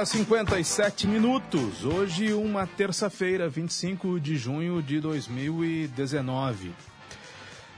[0.00, 1.84] Meio-dia, 57 minutos.
[1.84, 6.72] Hoje, uma terça-feira, 25 de junho de 2019.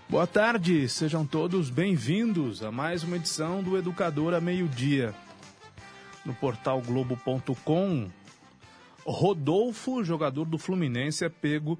[0.09, 5.13] Boa tarde, sejam todos bem-vindos a mais uma edição do Educador a Meio-Dia.
[6.25, 8.09] No portal Globo.com,
[9.05, 11.77] Rodolfo, jogador do Fluminense, é pego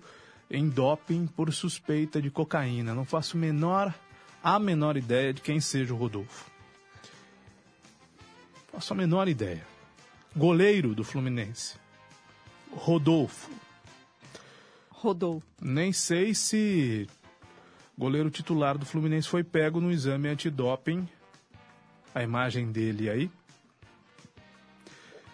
[0.51, 2.95] em doping por suspeita de cocaína.
[2.95, 3.95] Não faço menor,
[4.43, 6.51] a menor ideia de quem seja o Rodolfo.
[8.73, 9.72] Faço a menor ideia.
[10.35, 11.77] Goleiro do Fluminense.
[12.71, 13.51] Rodolfo.
[14.89, 15.47] Rodolfo.
[15.61, 17.07] Nem sei se
[17.99, 21.07] goleiro titular do Fluminense foi pego no exame antidoping.
[22.15, 23.31] A imagem dele aí.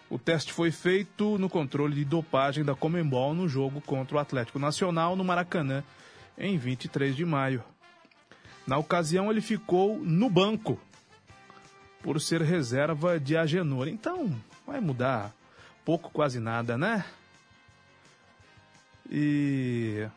[0.09, 4.59] O teste foi feito no controle de dopagem da Comembol no jogo contra o Atlético
[4.59, 5.81] Nacional no Maracanã
[6.37, 7.63] em 23 de maio.
[8.67, 10.77] Na ocasião, ele ficou no banco
[12.01, 13.87] por ser reserva de Agenor.
[13.87, 14.35] Então,
[14.69, 15.33] vai mudar
[15.83, 17.03] pouco, quase nada, né?
[19.09, 20.07] E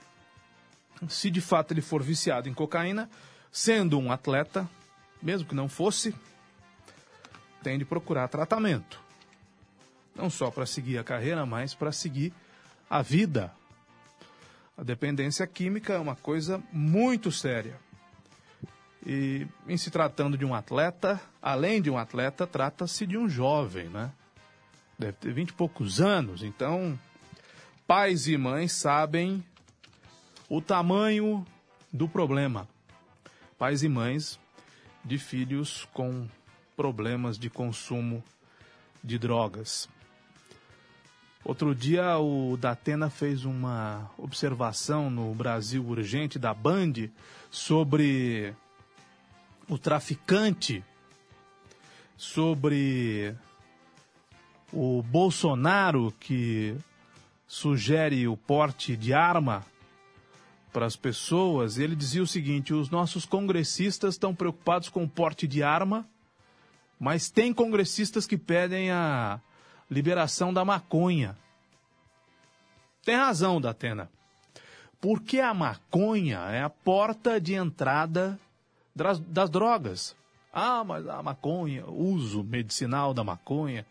[1.08, 3.08] se de fato ele for viciado em cocaína,
[3.50, 4.68] sendo um atleta,
[5.22, 6.14] mesmo que não fosse,
[7.62, 9.00] tem de procurar tratamento.
[10.14, 12.34] Não só para seguir a carreira, mas para seguir
[12.90, 13.50] a vida.
[14.76, 17.78] A dependência química é uma coisa muito séria.
[19.06, 23.88] E em se tratando de um atleta, além de um atleta, trata-se de um jovem,
[23.88, 24.12] né?
[25.02, 26.96] Deve ter vinte e poucos anos, então
[27.88, 29.44] pais e mães sabem
[30.48, 31.44] o tamanho
[31.92, 32.68] do problema.
[33.58, 34.38] Pais e mães
[35.04, 36.28] de filhos com
[36.76, 38.22] problemas de consumo
[39.02, 39.88] de drogas.
[41.44, 47.10] Outro dia o Datena fez uma observação no Brasil Urgente da Band
[47.50, 48.54] sobre
[49.68, 50.84] o traficante,
[52.16, 53.36] sobre
[54.72, 56.76] o Bolsonaro que
[57.46, 59.64] sugere o porte de arma
[60.72, 65.46] para as pessoas, ele dizia o seguinte: os nossos congressistas estão preocupados com o porte
[65.46, 66.08] de arma,
[66.98, 69.38] mas tem congressistas que pedem a
[69.90, 71.36] liberação da maconha.
[73.04, 74.08] Tem razão, Datena.
[75.00, 78.38] Porque a maconha é a porta de entrada
[78.94, 80.16] das, drogas.
[80.52, 83.84] Ah, mas a maconha, uso medicinal da maconha.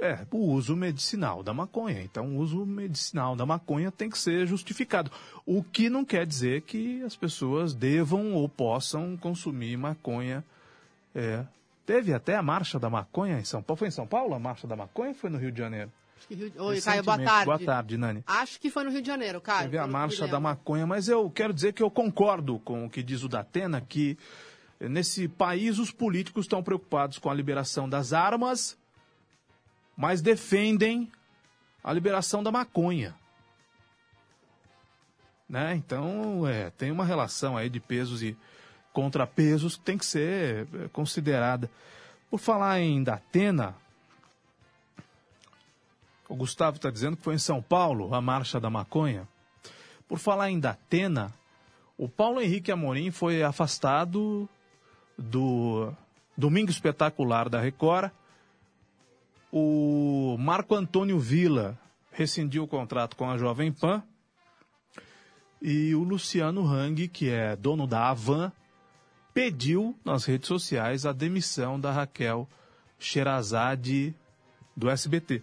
[0.00, 2.02] É, o uso medicinal da maconha.
[2.02, 5.10] Então, o uso medicinal da maconha tem que ser justificado.
[5.46, 10.44] O que não quer dizer que as pessoas devam ou possam consumir maconha.
[11.14, 11.44] É.
[11.86, 13.78] Teve até a marcha da maconha em São Paulo.
[13.78, 15.92] Foi em São Paulo a marcha da maconha ou foi no Rio de Janeiro?
[16.56, 17.44] Oi, Caio, boa tarde.
[17.44, 18.24] Boa tarde, Nani.
[18.26, 19.64] Acho que foi no Rio de Janeiro, Caio.
[19.64, 23.02] Teve a marcha da maconha, mas eu quero dizer que eu concordo com o que
[23.02, 24.16] diz o Datena, que
[24.80, 28.76] nesse país os políticos estão preocupados com a liberação das armas,
[29.96, 31.10] mas defendem
[31.82, 33.14] a liberação da maconha.
[35.48, 35.74] Né?
[35.74, 38.36] Então, é, tem uma relação aí de pesos e
[38.92, 41.70] contrapesos que tem que ser é, considerada.
[42.30, 43.76] Por falar em Datena,
[46.28, 49.28] o Gustavo está dizendo que foi em São Paulo a Marcha da Maconha.
[50.08, 51.32] Por falar em Datena,
[51.96, 54.48] o Paulo Henrique Amorim foi afastado
[55.16, 55.92] do
[56.36, 58.10] Domingo Espetacular da Record.
[59.56, 61.78] O Marco Antônio Villa
[62.10, 64.02] rescindiu o contrato com a Jovem Pan.
[65.62, 68.50] E o Luciano Hang, que é dono da Avan,
[69.32, 72.48] pediu nas redes sociais a demissão da Raquel
[72.98, 74.12] Sherazade
[74.76, 75.40] do SBT.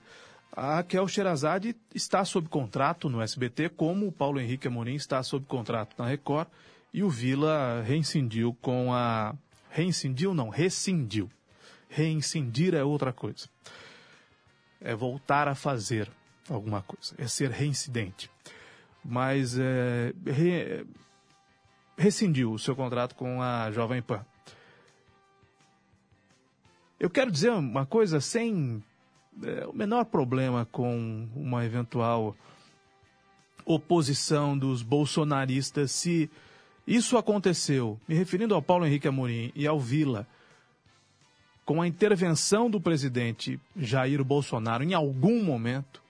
[0.51, 5.45] A Raquel Sherazade está sob contrato no SBT, como o Paulo Henrique Amorim está sob
[5.45, 6.49] contrato na Record,
[6.93, 9.33] e o Vila reincindiu com a.
[9.69, 10.33] Reincindiu?
[10.33, 11.29] Não, rescindiu.
[11.87, 13.47] Reincindir é outra coisa.
[14.81, 16.11] É voltar a fazer
[16.49, 18.29] alguma coisa, é ser reincidente.
[19.03, 20.85] Mas é, re,
[21.97, 24.25] rescindiu o seu contrato com a Jovem Pan.
[26.99, 28.83] Eu quero dizer uma coisa sem
[29.43, 32.35] é, o menor problema com uma eventual
[33.65, 36.29] oposição dos bolsonaristas se
[36.85, 40.27] isso aconteceu, me referindo ao Paulo Henrique Amorim e ao Vila,
[41.71, 46.03] com a intervenção do presidente Jair Bolsonaro em algum momento,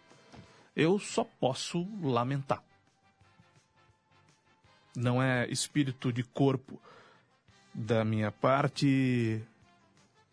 [0.75, 2.63] eu só posso lamentar.
[4.95, 6.81] Não é espírito de corpo
[7.71, 9.39] da minha parte,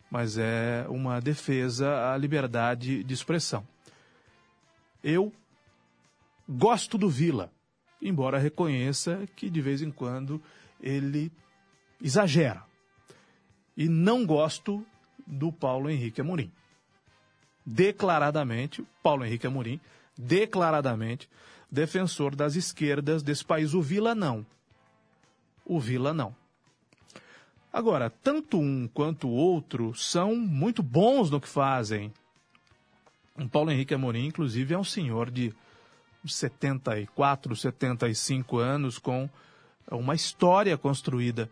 [0.09, 3.63] mas é uma defesa à liberdade de expressão.
[5.03, 5.31] Eu
[6.49, 7.51] gosto do Vila,
[8.01, 10.41] embora reconheça que de vez em quando
[10.81, 11.31] ele
[12.01, 12.63] exagera.
[13.77, 14.83] E não gosto
[15.29, 16.51] do Paulo Henrique Amorim.
[17.65, 19.79] Declaradamente, Paulo Henrique Amorim,
[20.17, 21.29] declaradamente
[21.71, 23.73] defensor das esquerdas desse país.
[23.73, 24.45] O Vila não.
[25.63, 26.35] O Vila não.
[27.71, 32.11] Agora, tanto um quanto o outro são muito bons no que fazem.
[33.37, 35.53] O Paulo Henrique Amorim, inclusive, é um senhor de
[36.25, 39.29] 74, 75 anos com
[39.91, 41.49] uma história construída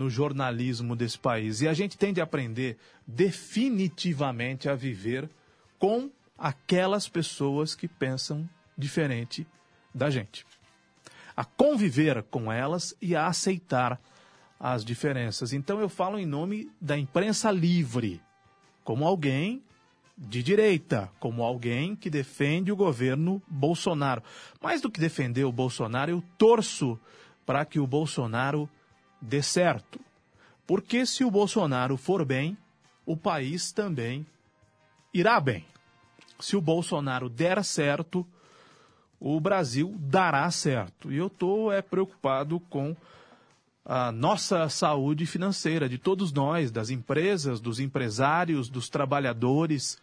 [0.00, 1.60] no jornalismo desse país.
[1.60, 5.28] E a gente tem de aprender definitivamente a viver
[5.78, 8.48] com aquelas pessoas que pensam
[8.78, 9.46] diferente
[9.94, 10.46] da gente.
[11.36, 14.00] A conviver com elas e a aceitar
[14.58, 15.52] as diferenças.
[15.52, 18.22] Então eu falo em nome da imprensa livre,
[18.82, 19.62] como alguém
[20.16, 24.22] de direita, como alguém que defende o governo Bolsonaro.
[24.62, 26.98] Mais do que defender o Bolsonaro, eu torço
[27.44, 28.66] para que o Bolsonaro
[29.20, 30.00] dê certo.
[30.66, 32.56] Porque se o Bolsonaro for bem,
[33.04, 34.24] o país também
[35.12, 35.64] irá bem.
[36.38, 38.26] Se o Bolsonaro der certo,
[39.18, 41.12] o Brasil dará certo.
[41.12, 42.96] E eu estou é, preocupado com
[43.84, 50.00] a nossa saúde financeira, de todos nós, das empresas, dos empresários, dos trabalhadores.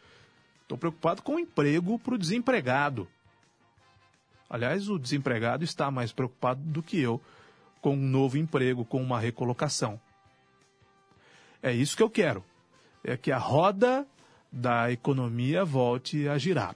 [0.63, 3.07] Estou preocupado com o emprego para o desempregado.
[4.49, 7.21] Aliás, o desempregado está mais preocupado do que eu
[7.81, 9.99] com um novo emprego, com uma recolocação.
[11.61, 12.43] É isso que eu quero.
[13.03, 14.07] É que a roda
[14.51, 16.75] da economia volte a girar.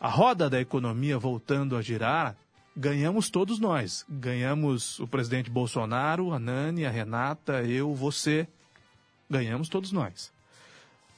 [0.00, 2.36] A roda da economia voltando a girar
[2.76, 4.04] ganhamos todos nós.
[4.08, 8.48] Ganhamos o presidente Bolsonaro, a Nani, a Renata, eu, você.
[9.30, 10.32] Ganhamos todos nós.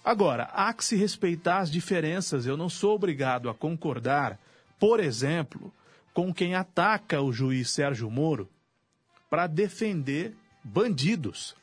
[0.04, 2.44] Agora, há que se respeitar as diferenças.
[2.44, 4.38] Eu não sou obrigado a concordar,
[4.78, 5.72] por exemplo,
[6.14, 8.48] com quem ataca o juiz Sérgio Moro
[9.28, 11.56] para defender bandidos.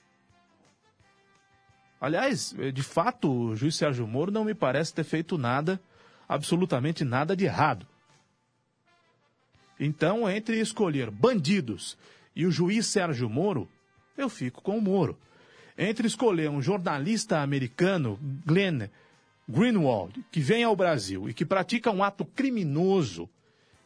[1.99, 5.81] Aliás, de fato, o juiz Sérgio Moro não me parece ter feito nada,
[6.27, 7.87] absolutamente nada de errado.
[9.79, 11.97] Então, entre escolher bandidos
[12.35, 13.69] e o juiz Sérgio Moro,
[14.17, 15.17] eu fico com o Moro.
[15.77, 18.89] Entre escolher um jornalista americano, Glenn
[19.47, 23.29] Greenwald, que vem ao Brasil e que pratica um ato criminoso,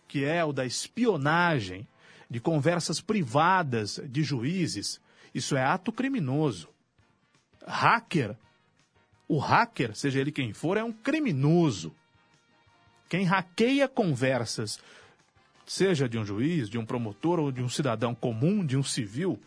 [0.08, 1.88] que é o da espionagem
[2.30, 5.00] de conversas privadas de juízes,
[5.34, 6.70] isso é ato criminoso.
[7.66, 8.36] Hacker,
[9.28, 11.94] o hacker, seja ele quem for, é um criminoso.
[13.10, 14.80] Quem hackeia conversas
[15.66, 19.40] seja de um juiz, de um promotor ou de um cidadão comum, de um civil,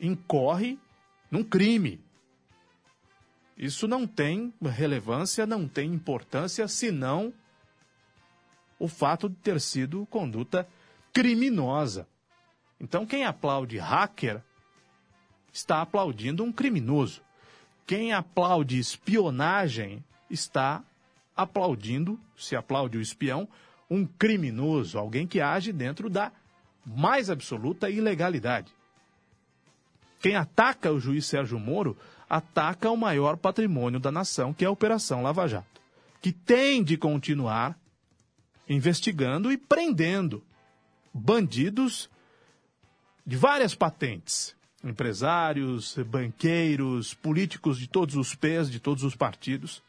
[0.00, 0.78] incorre
[1.30, 2.00] num crime.
[3.56, 7.32] Isso não tem relevância, não tem importância, senão
[8.80, 10.66] o fato de ter sido conduta
[11.12, 12.08] criminosa.
[12.80, 14.42] Então, quem aplaude hacker
[15.52, 17.22] está aplaudindo um criminoso.
[17.86, 20.82] Quem aplaude espionagem está
[21.36, 23.46] aplaudindo, se aplaude o espião,
[23.90, 26.32] um criminoso, alguém que age dentro da
[26.86, 28.72] mais absoluta ilegalidade.
[30.20, 31.96] Quem ataca o juiz Sérgio Moro
[32.28, 35.80] ataca o maior patrimônio da nação, que é a Operação Lava Jato,
[36.20, 37.79] que tem de continuar
[38.70, 40.44] investigando e prendendo
[41.12, 42.08] bandidos
[43.26, 49.82] de várias patentes, empresários, banqueiros, políticos de todos os pés, de todos os partidos,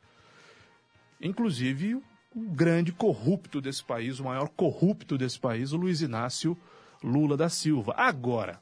[1.21, 1.93] inclusive
[2.35, 6.57] o grande corrupto desse país, o maior corrupto desse país, o Luiz Inácio
[7.03, 7.93] Lula da Silva.
[7.95, 8.59] Agora,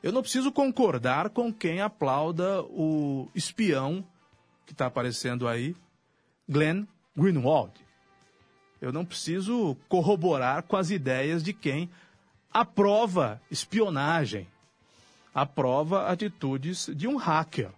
[0.00, 4.06] eu não preciso concordar com quem aplauda o espião
[4.64, 5.74] que está aparecendo aí,
[6.48, 7.87] Glenn Greenwald.
[8.80, 11.90] Eu não preciso corroborar com as ideias de quem
[12.52, 14.46] aprova espionagem,
[15.34, 17.70] aprova atitudes de um hacker.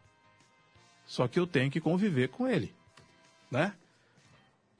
[1.06, 2.72] Só que eu tenho que conviver com ele,
[3.50, 3.74] né?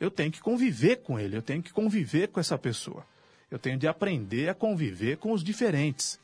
[0.00, 3.06] eu tenho que conviver com ele, eu tenho que conviver com essa pessoa.
[3.50, 6.18] Eu tenho de aprender a conviver com os diferentes,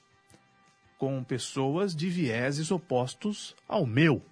[0.97, 4.23] com pessoas de vieses opostos ao meu.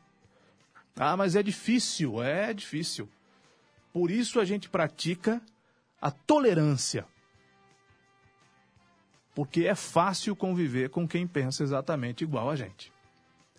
[0.97, 3.09] Ah, mas é difícil, é difícil.
[3.93, 5.43] Por isso a gente pratica
[6.05, 7.07] a tolerância.
[9.35, 12.93] Porque é fácil conviver com quem pensa exatamente igual a gente.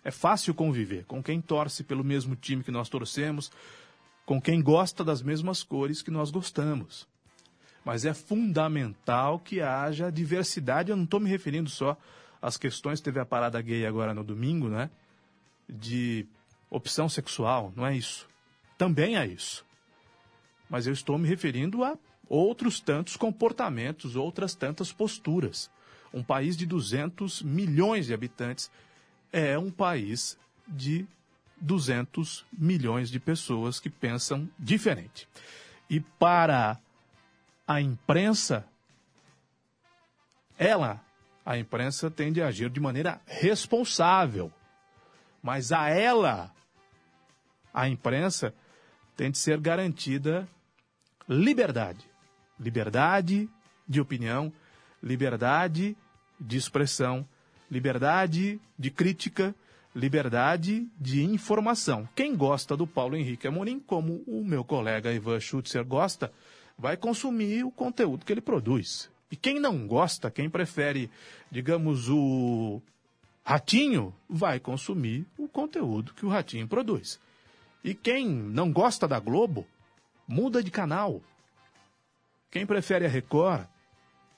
[0.04, 3.50] É fácil conviver com quem torce pelo mesmo time que nós torcemos,
[4.24, 7.08] com quem gosta das mesmas cores que nós gostamos.
[7.84, 10.92] Mas é fundamental que haja diversidade.
[10.92, 11.98] Eu não estou me referindo só
[12.40, 14.88] às questões, teve a parada gay agora no domingo, né?
[15.68, 16.24] De
[16.70, 18.28] opção sexual, não é isso.
[18.78, 19.66] Também é isso.
[20.70, 25.70] Mas eu estou me referindo a outros tantos comportamentos, outras tantas posturas.
[26.12, 28.70] Um país de 200 milhões de habitantes
[29.32, 31.06] é um país de
[31.60, 35.28] 200 milhões de pessoas que pensam diferente.
[35.88, 36.78] E para
[37.66, 38.64] a imprensa,
[40.58, 41.00] ela,
[41.44, 44.52] a imprensa, tem de agir de maneira responsável.
[45.42, 46.52] Mas a ela,
[47.72, 48.54] a imprensa,
[49.16, 50.48] tem de ser garantida
[51.28, 52.15] liberdade
[52.58, 53.48] liberdade
[53.88, 54.52] de opinião,
[55.02, 55.96] liberdade
[56.40, 57.26] de expressão,
[57.70, 59.54] liberdade de crítica,
[59.94, 62.08] liberdade de informação.
[62.14, 66.32] Quem gosta do Paulo Henrique Amorim, como o meu colega Ivan Schutzer gosta,
[66.78, 69.10] vai consumir o conteúdo que ele produz.
[69.30, 71.10] E quem não gosta, quem prefere,
[71.50, 72.80] digamos, o
[73.42, 77.18] Ratinho, vai consumir o conteúdo que o Ratinho produz.
[77.82, 79.66] E quem não gosta da Globo,
[80.28, 81.22] muda de canal,
[82.50, 83.66] quem prefere a Record,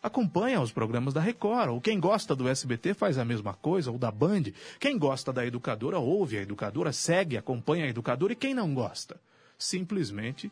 [0.03, 1.71] acompanha os programas da Record.
[1.71, 4.45] Ou quem gosta do SBT faz a mesma coisa, ou da Band.
[4.79, 8.33] Quem gosta da educadora, ouve a educadora, segue, acompanha a educadora.
[8.33, 9.21] E quem não gosta,
[9.59, 10.50] simplesmente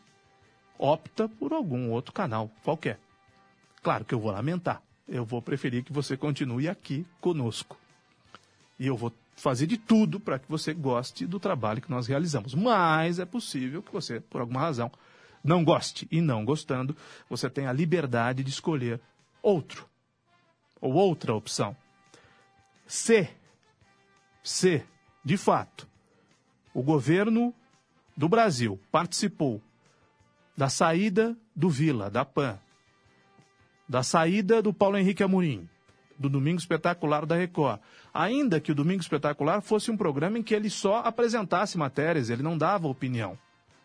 [0.77, 2.99] opta por algum outro canal qualquer.
[3.81, 4.81] Claro que eu vou lamentar.
[5.07, 7.77] Eu vou preferir que você continue aqui conosco.
[8.77, 12.53] E eu vou fazer de tudo para que você goste do trabalho que nós realizamos.
[12.53, 14.91] Mas é possível que você, por alguma razão,
[15.43, 16.07] não goste.
[16.11, 16.95] E não gostando,
[17.29, 18.99] você tem a liberdade de escolher
[19.41, 19.87] outro
[20.81, 21.75] ou outra opção.
[22.85, 23.29] Se,
[24.43, 24.83] se,
[25.23, 25.87] de fato,
[26.73, 27.53] o governo
[28.15, 29.61] do Brasil participou
[30.55, 32.59] da saída do Vila, da PAN,
[33.87, 35.69] da saída do Paulo Henrique Amorim,
[36.17, 37.79] do Domingo Espetacular da Record.
[38.13, 42.41] Ainda que o Domingo Espetacular fosse um programa em que ele só apresentasse matérias, ele
[42.41, 43.37] não dava opinião,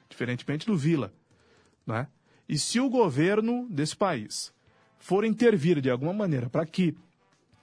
[0.09, 1.13] diferentemente do Vila.
[1.87, 2.07] Né?
[2.49, 4.53] E se o governo desse país
[4.99, 6.97] for intervir de alguma maneira para que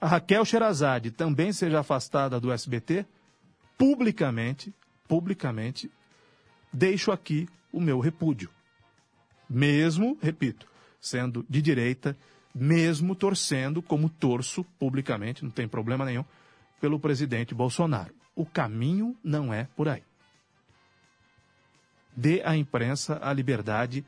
[0.00, 3.06] a Raquel Sherazade também seja afastada do SBT,
[3.76, 4.74] publicamente,
[5.06, 5.90] publicamente,
[6.72, 8.50] deixo aqui o meu repúdio.
[9.48, 10.66] Mesmo, repito,
[11.00, 12.16] sendo de direita,
[12.54, 16.24] mesmo torcendo como torço publicamente, não tem problema nenhum,
[16.80, 18.14] pelo presidente Bolsonaro.
[18.34, 20.02] O caminho não é por aí
[22.20, 24.04] dê à imprensa a liberdade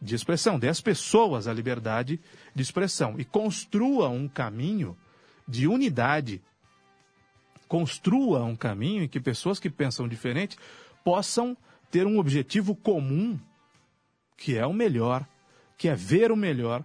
[0.00, 2.20] de expressão, dê às pessoas a liberdade
[2.54, 4.96] de expressão e construa um caminho
[5.48, 6.40] de unidade.
[7.66, 10.56] Construa um caminho em que pessoas que pensam diferente
[11.04, 11.56] possam
[11.90, 13.38] ter um objetivo comum,
[14.36, 15.26] que é o melhor,
[15.76, 16.84] que é ver o melhor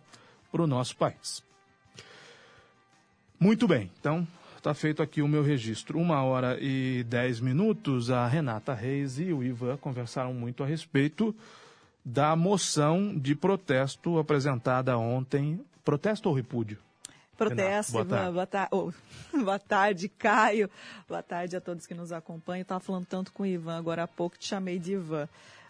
[0.51, 1.43] para o nosso país.
[3.39, 4.27] Muito bem, então
[4.61, 5.97] Está feito aqui o meu registro.
[5.97, 8.11] Uma hora e dez minutos.
[8.11, 11.35] A Renata Reis e o Ivan conversaram muito a respeito
[12.05, 15.59] da moção de protesto apresentada ontem.
[15.83, 16.77] Protesto ou repúdio?
[17.35, 18.31] Protesto, boa tarde.
[18.33, 18.91] Boa, ta oh,
[19.33, 20.69] boa tarde, Caio.
[21.09, 22.61] Boa tarde a todos que nos acompanham.
[22.61, 25.27] Estava falando tanto com o Ivan, agora há pouco te chamei de Ivan.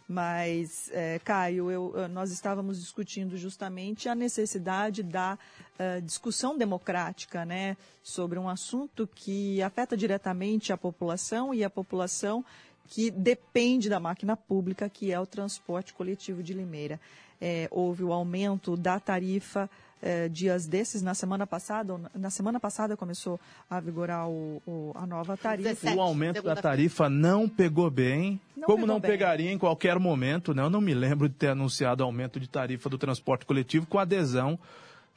[0.07, 5.37] Mas, é, Caio, eu, nós estávamos discutindo justamente a necessidade da
[5.79, 12.43] uh, discussão democrática né, sobre um assunto que afeta diretamente a população e a população
[12.87, 16.99] que depende da máquina pública, que é o transporte coletivo de Limeira.
[17.39, 19.69] É, houve o aumento da tarifa
[20.01, 23.39] eh, dias desses, na semana passada, na semana passada começou
[23.69, 25.69] a vigorar o, o, a nova tarifa.
[25.69, 29.11] 17, o aumento da tarifa não pegou bem, não como pegou não bem.
[29.11, 30.63] pegaria em qualquer momento, né?
[30.63, 34.57] Eu não me lembro de ter anunciado aumento de tarifa do transporte coletivo com adesão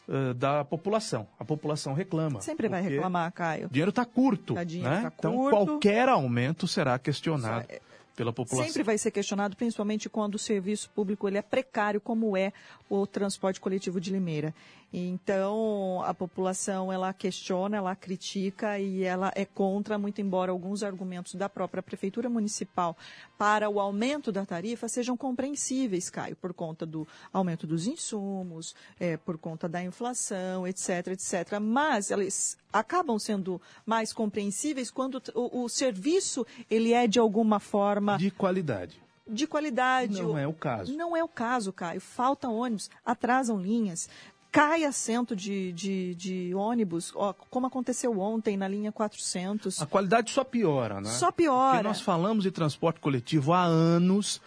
[0.06, 1.26] uh, da população.
[1.38, 2.40] A população reclama.
[2.40, 3.66] Sempre vai reclamar, Caio.
[3.66, 4.62] O dinheiro está curto, né?
[4.64, 5.50] Tá então curto.
[5.56, 7.66] qualquer aumento será questionado.
[7.68, 7.80] É
[8.14, 8.66] pela população.
[8.66, 12.52] Sempre vai ser questionado, principalmente quando o serviço público ele é precário, como é
[12.88, 14.54] o transporte coletivo de Limeira.
[14.96, 21.34] Então, a população ela questiona, ela critica e ela é contra, muito embora alguns argumentos
[21.34, 22.96] da própria prefeitura municipal
[23.36, 29.16] para o aumento da tarifa sejam compreensíveis, Caio, por conta do aumento dos insumos, é,
[29.16, 31.58] por conta da inflação, etc, etc.
[31.60, 38.16] Mas eles acabam sendo mais compreensíveis quando o, o serviço ele é de alguma forma
[38.16, 40.20] de qualidade de qualidade.
[40.22, 40.94] Não é o caso.
[40.94, 42.00] Não é o caso, Caio.
[42.00, 44.08] Faltam ônibus, atrasam linhas
[44.54, 49.82] cai assento de, de, de ônibus, ó, como aconteceu ontem na linha 400.
[49.82, 51.10] A qualidade só piora, né?
[51.10, 51.72] Só piora.
[51.72, 54.40] Porque nós falamos de transporte coletivo há anos.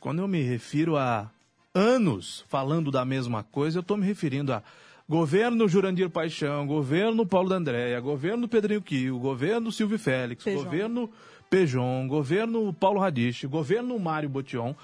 [0.00, 1.30] Quando eu me refiro a
[1.74, 4.62] anos falando da mesma coisa, eu estou me referindo a
[5.06, 11.10] governo Jurandir Paixão, governo Paulo da Andréia, governo Pedrinho Quio, governo Silvio Félix, governo
[11.50, 14.74] Pejon, governo Paulo Radich, governo Mário Botion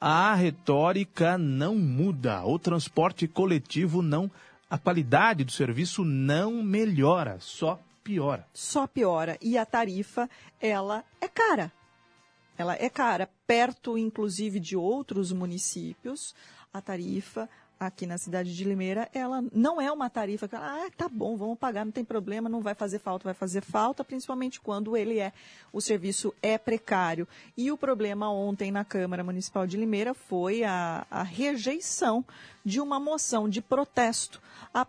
[0.00, 2.44] a retórica não muda.
[2.44, 4.30] O transporte coletivo não.
[4.70, 8.46] A qualidade do serviço não melhora, só piora.
[8.52, 9.38] Só piora.
[9.40, 10.28] E a tarifa,
[10.60, 11.72] ela é cara.
[12.56, 13.28] Ela é cara.
[13.46, 16.34] Perto, inclusive, de outros municípios,
[16.72, 17.48] a tarifa
[17.78, 21.58] aqui na cidade de Limeira, ela não é uma tarifa que, ah, tá bom, vamos
[21.58, 25.32] pagar, não tem problema, não vai fazer falta, vai fazer falta, principalmente quando ele é,
[25.72, 27.28] o serviço é precário.
[27.56, 32.24] E o problema ontem na Câmara Municipal de Limeira foi a, a rejeição
[32.64, 34.40] de uma moção de protesto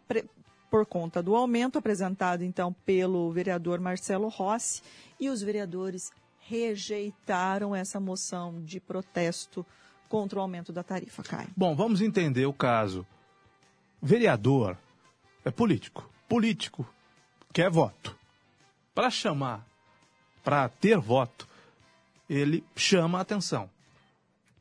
[0.07, 0.25] pre,
[0.69, 4.81] por conta do aumento apresentado, então, pelo vereador Marcelo Rossi,
[5.19, 9.65] e os vereadores rejeitaram essa moção de protesto
[10.09, 11.49] contra o aumento da tarifa, Caio?
[11.55, 13.05] Bom, vamos entender o caso.
[14.01, 14.75] Vereador
[15.45, 16.09] é político.
[16.27, 16.87] Político
[17.53, 18.17] quer voto.
[18.93, 19.65] Para chamar,
[20.43, 21.47] para ter voto,
[22.29, 23.69] ele chama a atenção.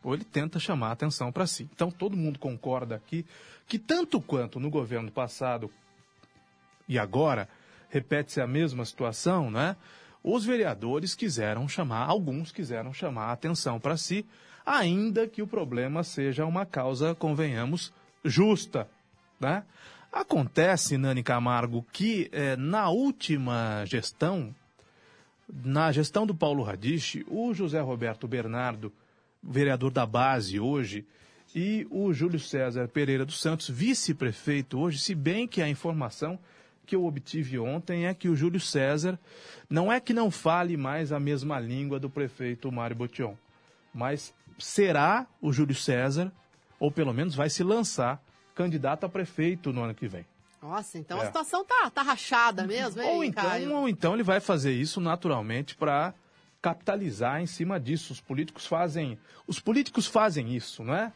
[0.05, 1.69] Ou ele tenta chamar a atenção para si.
[1.75, 3.27] Então todo mundo concorda aqui
[3.67, 5.71] que tanto quanto no governo passado
[6.89, 7.49] e agora
[7.91, 9.77] repete-se a mesma situação, né?
[10.23, 14.27] Os vereadores quiseram chamar, alguns quiseram chamar a atenção para si
[14.69, 18.87] ainda que o problema seja uma causa, convenhamos, justa.
[19.41, 19.65] Né?
[20.13, 24.55] Acontece, Nani Camargo, que eh, na última gestão,
[25.49, 28.93] na gestão do Paulo Radich, o José Roberto Bernardo,
[29.43, 31.07] vereador da base hoje,
[31.55, 36.39] e o Júlio César Pereira dos Santos, vice-prefeito hoje, se bem que a informação
[36.89, 39.19] que eu obtive ontem é que o Júlio César
[39.69, 43.37] não é que não fale mais a mesma língua do prefeito Mário Botion,
[43.93, 46.33] mas será o Júlio César,
[46.81, 48.23] ou pelo menos vai se lançar
[48.55, 50.25] candidato a prefeito no ano que vem.
[50.63, 51.25] Nossa, então é.
[51.25, 53.77] a situação tá, tá rachada mesmo, hein, ou então, Caio?
[53.77, 56.15] Ou então ele vai fazer isso naturalmente para
[56.63, 58.15] capitalizar em cima disso.
[58.15, 61.13] Os políticos fazem, os políticos fazem isso, não é?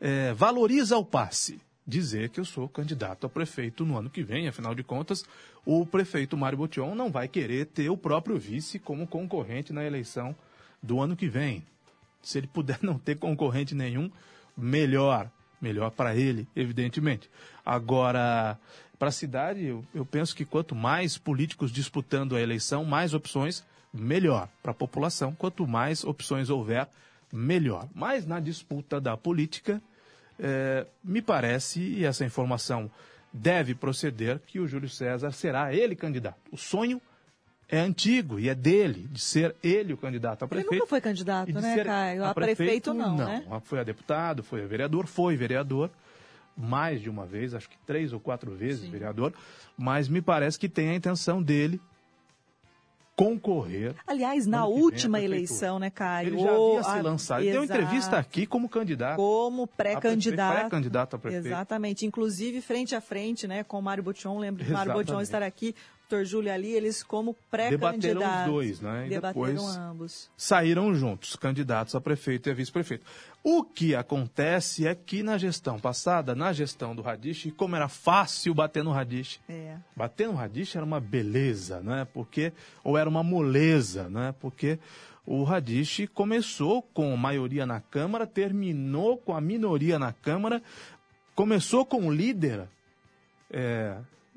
[0.00, 0.32] é?
[0.32, 1.60] Valoriza o passe.
[1.90, 5.24] Dizer que eu sou candidato a prefeito no ano que vem, afinal de contas,
[5.66, 10.32] o prefeito Mário Botion não vai querer ter o próprio vice como concorrente na eleição
[10.80, 11.64] do ano que vem.
[12.22, 14.08] Se ele puder não ter concorrente nenhum,
[14.56, 15.28] melhor.
[15.60, 17.28] Melhor para ele, evidentemente.
[17.66, 18.56] Agora,
[18.96, 23.64] para a cidade, eu, eu penso que quanto mais políticos disputando a eleição, mais opções,
[23.92, 24.48] melhor.
[24.62, 26.88] Para a população, quanto mais opções houver,
[27.32, 27.88] melhor.
[27.92, 29.82] Mas na disputa da política,
[30.40, 32.90] é, me parece, e essa informação
[33.32, 36.40] deve proceder, que o Júlio César será ele candidato.
[36.50, 37.00] O sonho
[37.68, 40.72] é antigo e é dele, de ser ele o candidato a prefeito.
[40.72, 42.24] Ele nunca foi candidato, né, Caio?
[42.24, 43.44] A, a prefeito, prefeito, não, não, né?
[43.62, 45.90] Foi a deputado, foi a vereador, foi vereador,
[46.56, 48.90] mais de uma vez, acho que três ou quatro vezes Sim.
[48.90, 49.32] vereador,
[49.78, 51.80] mas me parece que tem a intenção dele
[53.20, 53.94] concorrer.
[54.06, 56.28] Aliás, na última eleição, né, Caio?
[56.28, 57.42] Ele já havia se lançado.
[57.42, 59.16] Ele deu entrevista aqui como candidato.
[59.16, 60.60] Como pré-candidato.
[60.60, 61.46] Pré-candidato a prefeito.
[61.46, 62.06] Exatamente.
[62.06, 64.38] Inclusive, frente a frente, né, com o Mário Botion.
[64.38, 65.74] Lembro que Mário Botion estar aqui
[66.10, 66.24] Dr.
[66.24, 68.00] Júlio ali, eles como pré-candidatos.
[68.00, 69.06] Debateram os dois, né?
[69.06, 70.28] E debateram ambos.
[70.36, 73.06] Saíram juntos, candidatos a prefeito e a vice-prefeito.
[73.42, 78.52] O que acontece é que na gestão passada, na gestão do Radich, como era fácil
[78.52, 79.40] bater no Radich.
[79.48, 79.76] É.
[79.96, 82.06] Bater no Radich era uma beleza, né?
[82.12, 84.34] Porque, ou era uma moleza, né?
[84.40, 84.78] Porque
[85.24, 90.60] o Radich começou com maioria na Câmara, terminou com a minoria na Câmara,
[91.34, 92.68] começou com o líder
[93.50, 93.96] é,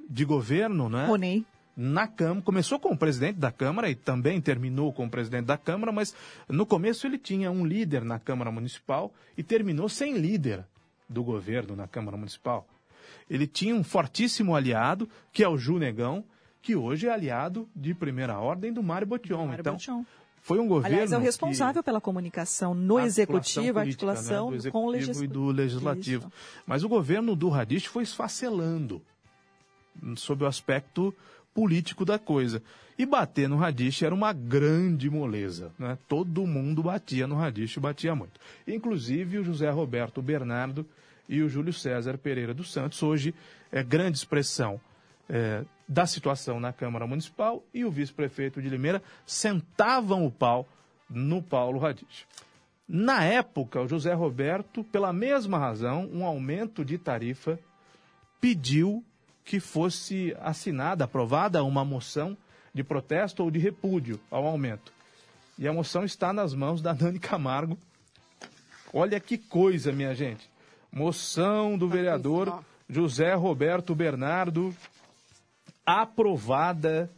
[0.10, 1.08] de governo, né?
[1.08, 5.46] Ronei na Câmara, começou com o presidente da Câmara e também terminou com o presidente
[5.46, 6.16] da Câmara, mas
[6.48, 10.66] no começo ele tinha um líder na Câmara Municipal e terminou sem líder
[11.10, 12.68] do governo na Câmara Municipal.
[13.30, 16.24] Ele tinha um fortíssimo aliado, que é o Ju Negão,
[16.62, 19.46] que hoje é aliado de primeira ordem do Mário Botion.
[19.46, 20.06] Mário então, Botion.
[20.42, 20.96] Foi um governo.
[20.96, 25.24] Aliás, é o responsável pela comunicação no executivo, a articulação né, com o legislativo.
[25.24, 26.28] e do legislativo.
[26.28, 26.64] Isso.
[26.66, 29.02] Mas o governo do Radich foi esfacelando
[30.18, 31.16] sob o aspecto
[31.54, 32.62] político da coisa.
[32.98, 35.72] E bater no Radich era uma grande moleza.
[35.80, 35.98] Né?
[36.08, 38.40] Todo mundo batia no Radich, batia muito.
[38.68, 40.86] Inclusive o José Roberto Bernardo
[41.28, 43.34] e o Júlio César Pereira dos Santos, hoje
[43.72, 44.80] é grande expressão
[45.30, 50.68] é, da situação na Câmara Municipal e o vice-prefeito de Limeira sentavam o pau
[51.10, 52.26] no Paulo Radich.
[52.88, 57.58] Na época, o José Roberto, pela mesma razão, um aumento de tarifa,
[58.42, 59.04] pediu
[59.44, 62.38] que fosse assinada, aprovada uma moção
[62.74, 64.94] de protesto ou de repúdio ao aumento.
[65.58, 67.78] E a moção está nas mãos da Dani Camargo.
[68.92, 70.50] Olha que coisa, minha gente.
[70.92, 74.76] Moção do vereador José Roberto Bernardo,
[75.86, 77.10] aprovada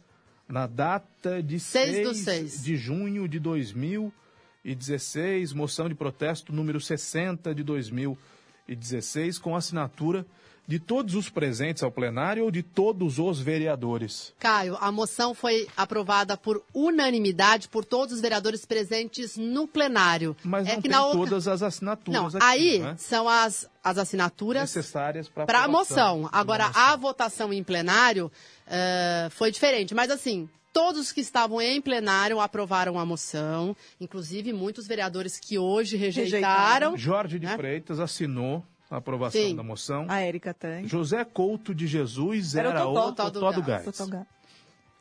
[0.48, 7.62] na data de 6, 6 de junho de 2016, moção de protesto número 60 de
[7.62, 10.26] 2016, com assinatura
[10.66, 14.34] de todos os presentes ao plenário ou de todos os vereadores?
[14.38, 20.36] Caio, a moção foi aprovada por unanimidade por todos os vereadores presentes no plenário.
[20.42, 22.94] Mas é não que tem todas as assinaturas não, aqui, aí né?
[22.98, 26.28] são as, as assinaturas necessárias para a moção.
[26.32, 28.30] Agora, a votação em plenário
[28.66, 29.94] uh, foi diferente.
[29.94, 35.96] Mas assim, todos que estavam em plenário aprovaram a moção, inclusive muitos vereadores que hoje
[35.96, 36.92] rejeitaram.
[36.92, 36.96] rejeitaram.
[36.96, 37.56] Jorge de né?
[37.56, 39.56] Freitas assinou a aprovação Sim.
[39.56, 40.06] da moção.
[40.08, 40.86] A Érica tem.
[40.86, 43.84] José Couto de Jesus era, era o Totó, o Totó do, do Gás.
[43.84, 44.26] Totó Gás.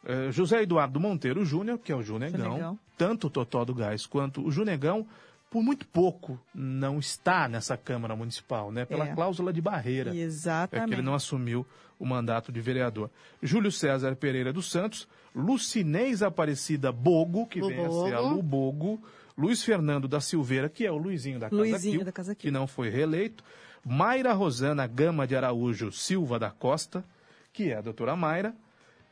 [0.04, 4.06] Uh, José Eduardo Monteiro Júnior, que é o Junegão, Junegão, tanto o Totó do Gás
[4.06, 5.08] quanto o Junegão,
[5.50, 8.86] por muito pouco não está nessa Câmara Municipal, né?
[8.86, 9.16] Pela é.
[9.16, 10.16] cláusula de barreira.
[10.16, 10.86] Exatamente.
[10.86, 11.66] É que ele não assumiu
[11.98, 13.10] o mandato de vereador.
[13.42, 19.02] Júlio César Pereira dos Santos, Lucinês Aparecida Bogo, que vem a ser a Lu Bogo,
[19.38, 22.52] Luiz Fernando da Silveira, que é o Luizinho da Casa Luizinho Quil, da Casa que
[22.52, 23.44] não foi reeleito,
[23.86, 27.06] Mayra Rosana Gama de Araújo Silva da Costa,
[27.54, 28.56] que é a doutora Mayra,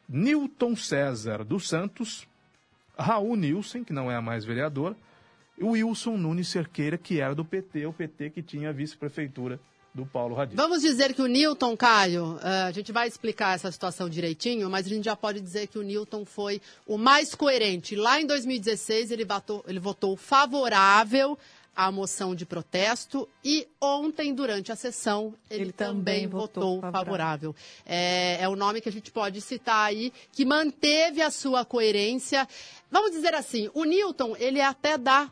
[0.09, 2.27] Newton César dos Santos,
[2.97, 4.95] Raul Nilson, que não é a mais vereador,
[5.57, 9.59] e Wilson Nunes Cerqueira, que era do PT, o PT que tinha a vice-prefeitura
[9.93, 10.55] do Paulo Radis.
[10.55, 14.87] Vamos dizer que o Newton, Caio, uh, a gente vai explicar essa situação direitinho, mas
[14.87, 17.95] a gente já pode dizer que o Newton foi o mais coerente.
[17.95, 19.27] Lá em 2016, ele
[19.67, 21.37] ele votou favorável
[21.75, 26.91] a moção de protesto e ontem, durante a sessão, ele, ele também, também, votou, votou
[26.91, 27.55] favorável.
[27.85, 32.47] É, é o nome que a gente pode citar aí, que manteve a sua coerência.
[32.91, 35.31] Vamos dizer assim, o Newton, ele até dá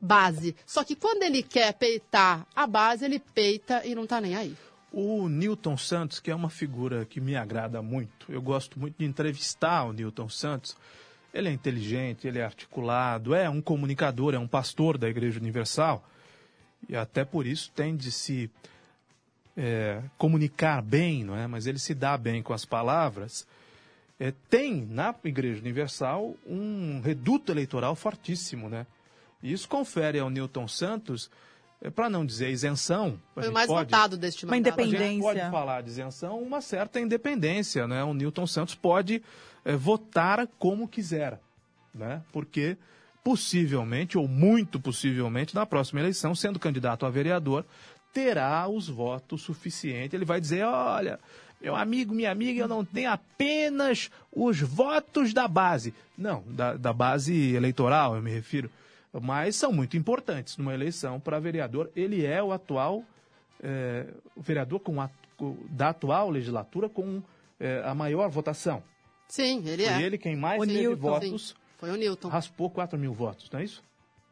[0.00, 4.36] base, só que quando ele quer peitar a base, ele peita e não está nem
[4.36, 4.56] aí.
[4.92, 9.04] O Newton Santos, que é uma figura que me agrada muito, eu gosto muito de
[9.04, 10.76] entrevistar o Newton Santos,
[11.36, 16.02] ele é inteligente, ele é articulado, é um comunicador, é um pastor da Igreja Universal.
[16.88, 18.50] E até por isso tem de se
[19.56, 21.46] é, comunicar bem, não é?
[21.46, 23.46] mas ele se dá bem com as palavras.
[24.18, 28.70] É, tem na Igreja Universal um reduto eleitoral fortíssimo.
[28.70, 28.86] Né?
[29.42, 31.30] E isso confere ao Newton Santos,
[31.82, 33.20] é, para não dizer isenção.
[33.34, 34.72] Foi o mais pode, votado deste mandato.
[34.72, 35.06] Uma independência.
[35.06, 37.86] A gente pode falar de isenção, uma certa independência.
[37.86, 38.02] Né?
[38.02, 39.22] O Newton Santos pode
[39.66, 41.40] é, votar como quiser,
[41.92, 42.22] né?
[42.32, 42.78] porque
[43.24, 47.66] possivelmente, ou muito possivelmente, na próxima eleição, sendo candidato a vereador,
[48.12, 50.14] terá os votos suficientes.
[50.14, 51.18] Ele vai dizer: olha,
[51.60, 55.92] meu amigo, minha amiga, eu não tenho apenas os votos da base.
[56.16, 58.70] Não, da, da base eleitoral, eu me refiro.
[59.20, 61.90] Mas são muito importantes numa eleição para vereador.
[61.96, 63.02] Ele é o atual
[63.60, 65.10] é, vereador com a,
[65.70, 67.20] da atual legislatura com
[67.58, 68.82] é, a maior votação.
[69.28, 69.94] Sim, ele Foi é.
[69.94, 71.48] Foi ele quem mais o teve Newton, votos.
[71.48, 71.54] Sim.
[71.78, 72.28] Foi o Newton.
[72.28, 73.82] Raspou 4 mil votos, não é isso?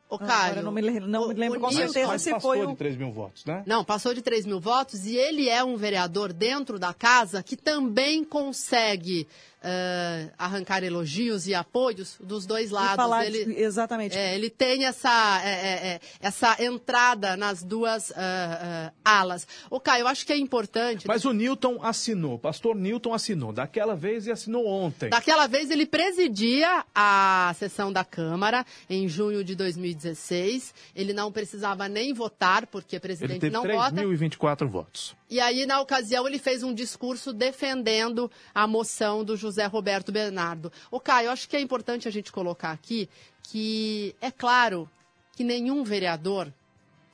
[0.09, 0.63] O Caio.
[0.63, 2.59] não me, não me lembro o com certeza se foi.
[2.59, 3.63] Passou de 3 mil votos, né?
[3.67, 7.57] Não, passou de 3 mil votos e ele é um vereador dentro da casa que
[7.57, 9.27] também consegue
[9.65, 12.97] uh, arrancar elogios e apoios dos dois lados.
[12.97, 14.17] falar ele, exatamente.
[14.17, 19.47] É, ele tem essa, é, é, é essa entrada nas duas uh, uh, alas.
[19.71, 21.07] O Caio, eu acho que é importante.
[21.09, 25.09] Mas o Newton assinou, pastor Newton assinou daquela vez e assinou ontem.
[25.09, 30.75] Daquela vez ele presidia a sessão da Câmara em junho de 2016.
[30.95, 33.79] Ele não precisava nem votar, porque o presidente ele teve não 3.
[33.79, 34.03] vota.
[34.03, 35.17] 3.024 votos.
[35.31, 40.73] E aí, na ocasião, ele fez um discurso defendendo a moção do José Roberto Bernardo.
[40.91, 43.09] O Caio, acho que é importante a gente colocar aqui
[43.43, 44.89] que é claro
[45.37, 46.53] que nenhum vereador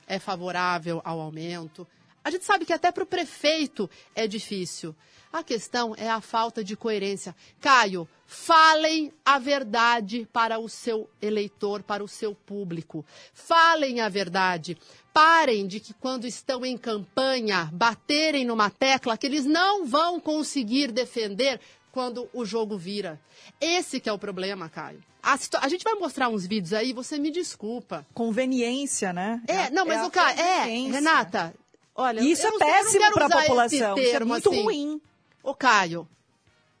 [0.07, 1.87] é favorável ao aumento.
[2.23, 4.95] A gente sabe que até para o prefeito é difícil.
[5.33, 7.33] A questão é a falta de coerência.
[7.61, 13.05] Caio, falem a verdade para o seu eleitor, para o seu público.
[13.33, 14.77] Falem a verdade.
[15.13, 20.91] Parem de que, quando estão em campanha, baterem numa tecla que eles não vão conseguir
[20.91, 23.19] defender quando o jogo vira.
[23.59, 25.03] Esse que é o problema, Caio.
[25.21, 28.05] A, a, gente vai mostrar uns vídeos aí, você me desculpa.
[28.13, 29.41] Conveniência, né?
[29.47, 31.53] É, não, mas é o Caio, é, Renata,
[31.95, 35.01] olha, isso é péssimo para a população, isso é muito assim, ruim.
[35.43, 36.07] Ô, Caio,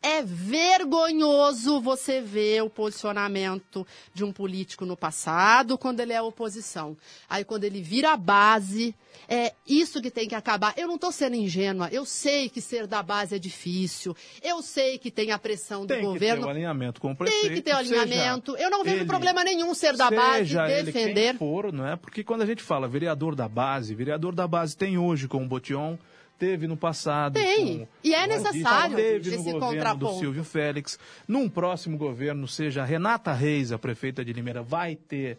[0.01, 6.97] é vergonhoso você ver o posicionamento de um político no passado, quando ele é oposição.
[7.29, 8.95] Aí, quando ele vira a base,
[9.29, 10.73] é isso que tem que acabar.
[10.75, 11.87] Eu não estou sendo ingênua.
[11.91, 14.15] Eu sei que ser da base é difícil.
[14.41, 16.19] Eu sei que tem a pressão do tem governo.
[16.19, 17.41] Tem que ter o um alinhamento com o prefeito.
[17.47, 18.57] Tem que ter o um alinhamento.
[18.57, 20.79] Eu não vejo ele, problema nenhum ser da base, defender.
[20.79, 21.95] Ele quem for, não é?
[21.95, 25.47] Porque quando a gente fala vereador da base, vereador da base tem hoje com o
[25.47, 25.97] Botion
[26.41, 27.33] teve no passado.
[27.33, 27.87] Tem.
[28.03, 30.97] E é necessário teve esse no governo do Silvio Félix.
[31.27, 35.37] Num próximo governo, seja Renata Reis, a prefeita de Limeira, vai ter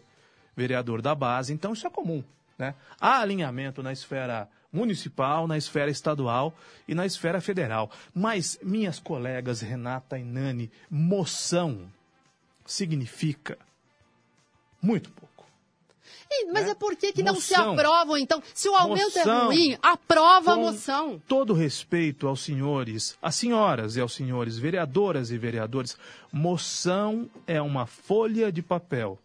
[0.55, 1.51] vereador da base.
[1.51, 2.23] Então, isso é comum.
[2.57, 2.73] Né?
[3.01, 6.55] Há alinhamento na esfera municipal, na esfera estadual
[6.87, 7.91] e na esfera federal.
[8.15, 11.91] Mas, minhas colegas Renata e Nani, moção
[12.65, 13.57] significa
[14.81, 15.32] muito pouco
[16.51, 16.71] mas né?
[16.71, 18.41] é por que, que não se aprovam, então?
[18.53, 21.21] Se o aumento é moção, é ruim, aprova a moção.
[21.27, 25.97] Todo respeito aos senhores, às senhoras e aos senhores, vereadoras e vereadores,
[26.31, 29.19] moção é uma folha de papel.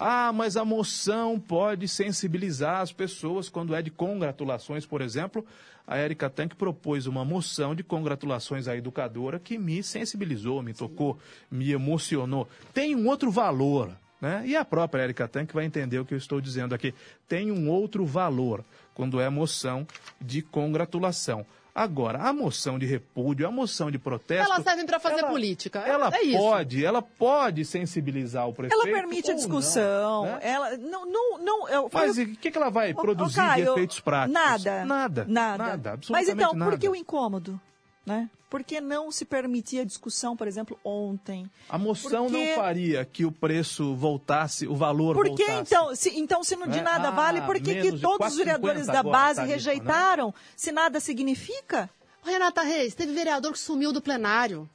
[0.00, 5.44] Ah, mas a moção pode sensibilizar as pessoas quando é de congratulações, por exemplo.
[5.84, 11.18] A Érica Tanque propôs uma moção de congratulações à educadora que me sensibilizou, me tocou,
[11.50, 12.46] me emocionou.
[12.72, 14.42] Tem um outro valor né?
[14.44, 16.94] E a própria Erika Tanque vai entender o que eu estou dizendo aqui.
[17.28, 19.86] Tem um outro valor quando é moção
[20.20, 21.46] de congratulação.
[21.78, 24.52] Agora, a moção de repúdio, a moção de protesto.
[24.52, 25.78] Elas servem para fazer ela, política.
[25.78, 28.82] Ela é pode, ela pode sensibilizar o prefeito.
[28.84, 30.24] Ela permite a discussão.
[30.24, 30.38] Não, né?
[30.42, 31.68] Ela não, não, não.
[31.68, 34.34] Eu, Mas o que, que ela vai produzir Caio, de efeitos práticos?
[34.34, 34.84] Nada.
[34.84, 35.24] Nada.
[35.28, 35.64] Nada.
[35.64, 35.92] Nada.
[35.92, 36.72] Absolutamente Mas então, nada.
[36.72, 37.60] por que o incômodo?
[38.04, 38.28] Né?
[38.48, 41.50] Por que não se permitir a discussão, por exemplo, ontem?
[41.68, 42.46] A moção Porque...
[42.46, 45.60] não faria que o preço voltasse, o valor por que, voltasse.
[45.60, 46.82] Então, se, então, se não de é?
[46.82, 50.34] nada ah, vale, por que, que todos os vereadores da base rejeitaram, né?
[50.56, 51.90] se nada significa?
[52.24, 54.68] Renata Reis, teve vereador que sumiu do plenário.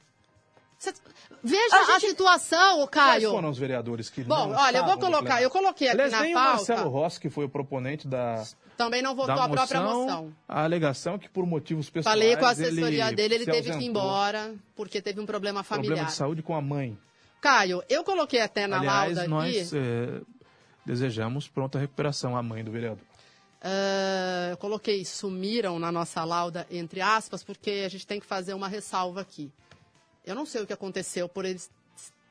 [1.42, 2.10] Veja a, a gente...
[2.10, 3.22] situação, Caio.
[3.22, 6.20] Quais foram os vereadores que Bom, olha, eu vou colocar, eu coloquei aqui Aliás, na
[6.22, 6.48] nem pauta.
[6.48, 8.44] o Marcelo Rossi, que foi o proponente da
[8.76, 10.34] também não votou a própria moção.
[10.48, 12.18] A alegação é que por motivos pessoais.
[12.18, 15.62] Falei com a assessoria ele dele, ele teve que ir embora porque teve um problema
[15.62, 15.88] familiar.
[15.88, 16.98] Problema de saúde com a mãe.
[17.40, 20.20] Caio, eu coloquei até na Aliás, lauda nós é,
[20.84, 23.04] desejamos pronta recuperação à mãe do vereador.
[23.64, 28.52] Uh, eu coloquei sumiram na nossa lauda, entre aspas, porque a gente tem que fazer
[28.52, 29.50] uma ressalva aqui.
[30.24, 31.70] Eu não sei o que aconteceu por eles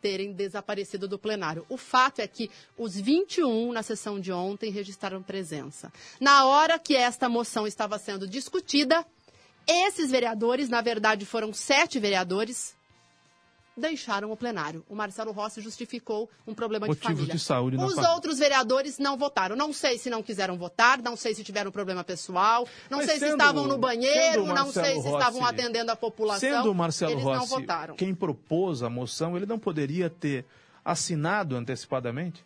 [0.03, 1.65] terem desaparecido do plenário.
[1.69, 5.93] O fato é que os 21 na sessão de ontem registraram presença.
[6.19, 9.05] Na hora que esta moção estava sendo discutida,
[9.65, 12.75] esses vereadores, na verdade foram sete vereadores,
[13.75, 14.85] deixaram o plenário.
[14.87, 17.33] O Marcelo Rossi justificou um problema Motivos de família.
[17.35, 18.11] de saúde Os família.
[18.11, 19.55] outros vereadores não votaram.
[19.55, 23.19] Não sei se não quiseram votar, não sei se tiveram problema pessoal, não Mas sei
[23.19, 26.49] sendo, se estavam no banheiro, não sei Rossi, se estavam atendendo a população.
[26.49, 27.95] Sendo o Marcelo eles Rossi não votaram.
[27.95, 30.45] quem propôs a moção, ele não poderia ter
[30.85, 32.45] assinado antecipadamente?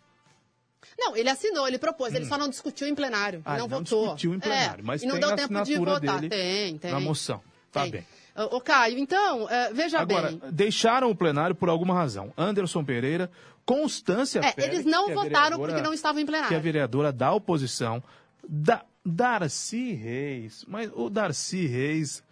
[0.96, 2.16] Não, ele assinou, ele propôs, hum.
[2.16, 4.04] ele só não discutiu em plenário, ah, não, não votou.
[4.04, 6.20] discutiu em plenário, é, mas e não deu tempo de votar.
[6.20, 6.90] Tem, tem.
[6.90, 7.42] Na moção.
[7.70, 7.90] Tá tem.
[7.90, 8.06] bem.
[8.44, 10.40] Ô, Caio, então, uh, veja Agora, bem.
[10.52, 12.32] deixaram o plenário por alguma razão.
[12.36, 13.30] Anderson Pereira,
[13.64, 16.48] Constância é, Pérez, Eles não é votaram porque não estavam em plenário.
[16.48, 18.02] Que é vereadora da oposição.
[18.48, 20.64] Da, Darcy Reis.
[20.68, 22.22] Mas o Darcy Reis.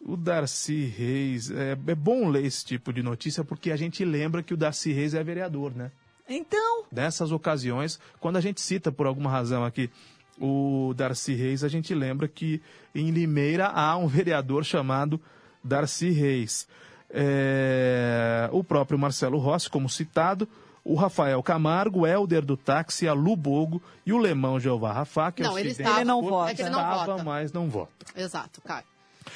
[0.00, 1.50] O Darcy Reis.
[1.50, 4.92] É, é bom ler esse tipo de notícia porque a gente lembra que o Darcy
[4.92, 5.90] Reis é vereador, né?
[6.28, 6.84] Então.
[6.90, 9.90] Nessas ocasiões, quando a gente cita por alguma razão aqui
[10.40, 12.60] o Darcy Reis, a gente lembra que
[12.94, 15.20] em Limeira há um vereador chamado
[15.62, 16.68] Darcy Reis.
[17.10, 20.48] É, o próprio Marcelo Rossi, como citado,
[20.84, 25.42] o Rafael Camargo, o Helder do Táxi, a Lubogo e o Lemão Jeová Rafá, que
[25.42, 26.50] não, é o ele estava, ele não vota.
[26.50, 27.24] É que ele não estava, vota.
[27.24, 28.06] mas não vota.
[28.14, 28.84] Exato, Caio.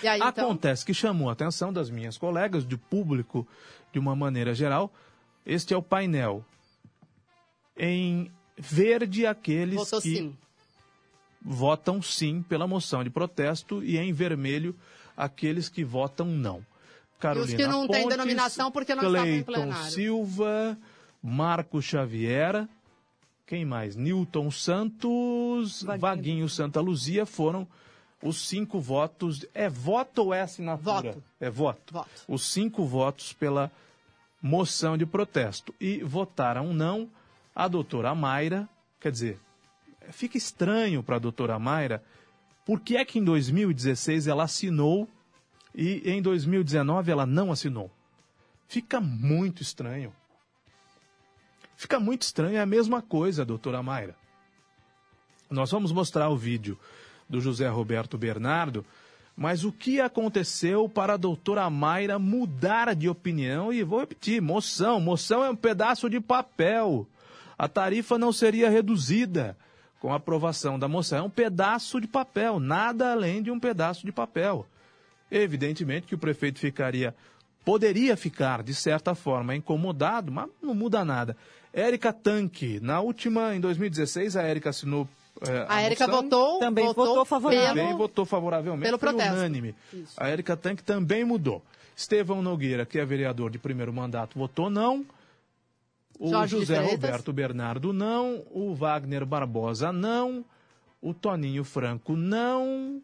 [0.05, 0.45] Aí, então...
[0.45, 3.47] Acontece que chamou a atenção das minhas colegas, do público
[3.93, 4.93] de uma maneira geral.
[5.45, 6.45] Este é o painel.
[7.77, 10.37] Em verde, aqueles Votou que sim
[11.43, 14.77] votam sim pela moção de protesto e em vermelho
[15.17, 16.65] aqueles que votam não.
[17.19, 19.91] Carolina e os que não têm denominação porque não Cleiton estavam em plenário.
[19.91, 20.79] Silva,
[21.23, 22.67] Marco Xavier,
[23.47, 23.97] quem mais?
[23.97, 27.67] Newton Santos, Vaguinho, Vaguinho Santa Luzia foram
[28.23, 29.45] os cinco votos.
[29.53, 31.13] É voto ou é assinatura?
[31.13, 31.25] Voto.
[31.41, 31.93] É voto.
[31.93, 32.11] Voto.
[32.29, 33.71] Os cinco votos pela
[34.41, 35.75] moção de protesto.
[35.81, 37.11] E votaram não
[37.55, 38.69] a doutora Mayra.
[39.01, 39.41] Quer dizer,
[40.13, 42.03] fica estranho para a doutora Mayra.
[42.65, 45.09] Por que é que em 2016 ela assinou
[45.75, 47.91] e em 2019 ela não assinou?
[48.69, 50.13] Fica muito estranho.
[51.77, 54.15] Fica muito estranho, é a mesma coisa, doutora Mayra.
[55.51, 56.79] Nós vamos mostrar o vídeo
[57.29, 58.85] do José Roberto Bernardo,
[59.37, 63.73] mas o que aconteceu para a doutora Mayra mudar de opinião?
[63.73, 67.07] E vou repetir: moção, moção é um pedaço de papel.
[67.57, 69.57] A tarifa não seria reduzida
[70.01, 71.19] com a aprovação da moção.
[71.19, 74.67] É um pedaço de papel, nada além de um pedaço de papel.
[75.31, 77.15] Evidentemente que o prefeito ficaria,
[77.65, 81.37] poderia ficar, de certa forma, incomodado, mas não muda nada.
[81.73, 85.07] Érica Tanque, na última, em 2016, a Érica assinou
[85.43, 87.69] é, a, a Érica votou, também votou, votou favorável.
[87.69, 89.33] Também votou favoravelmente, pelo protesto.
[89.33, 89.75] unânime.
[89.93, 90.15] Isso.
[90.17, 91.63] A Érica Tanque também mudou.
[91.97, 95.05] Estevão Nogueira, que é vereador de primeiro mandato, votou não.
[96.21, 98.45] O Jorge José Roberto Bernardo não.
[98.51, 100.45] O Wagner Barbosa não.
[101.01, 103.03] O Toninho Franco não.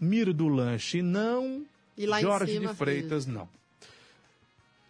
[0.00, 1.66] Miro do Lanche não.
[1.98, 3.48] E Jorge cima, de Freitas não.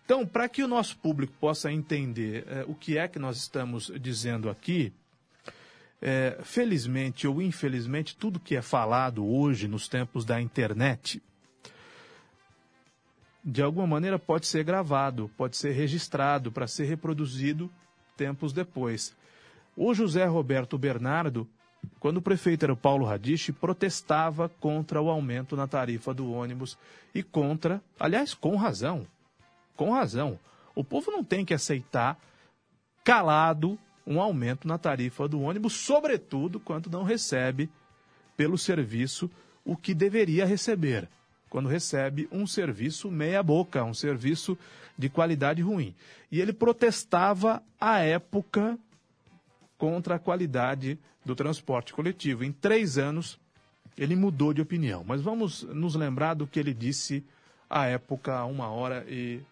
[0.04, 3.90] Então, para que o nosso público possa entender é, o que é que nós estamos
[3.98, 4.92] dizendo aqui,
[6.02, 11.22] é, felizmente ou infelizmente, tudo que é falado hoje nos tempos da internet,
[13.44, 17.70] de alguma maneira pode ser gravado, pode ser registrado para ser reproduzido
[18.16, 19.16] tempos depois.
[19.76, 21.48] O José Roberto Bernardo,
[21.98, 26.78] quando o prefeito era o Paulo Radiche, protestava contra o aumento na tarifa do ônibus
[27.14, 29.06] e contra, aliás, com razão,
[29.74, 30.38] com razão.
[30.74, 32.18] O povo não tem que aceitar
[33.02, 37.68] calado um aumento na tarifa do ônibus, sobretudo quando não recebe
[38.36, 39.30] pelo serviço
[39.64, 41.08] o que deveria receber,
[41.52, 44.56] quando recebe um serviço meia-boca, um serviço
[44.96, 45.94] de qualidade ruim.
[46.30, 48.78] E ele protestava à época
[49.76, 52.42] contra a qualidade do transporte coletivo.
[52.42, 53.38] Em três anos,
[53.98, 55.04] ele mudou de opinião.
[55.06, 57.22] Mas vamos nos lembrar do que ele disse
[57.68, 59.42] à época, uma hora e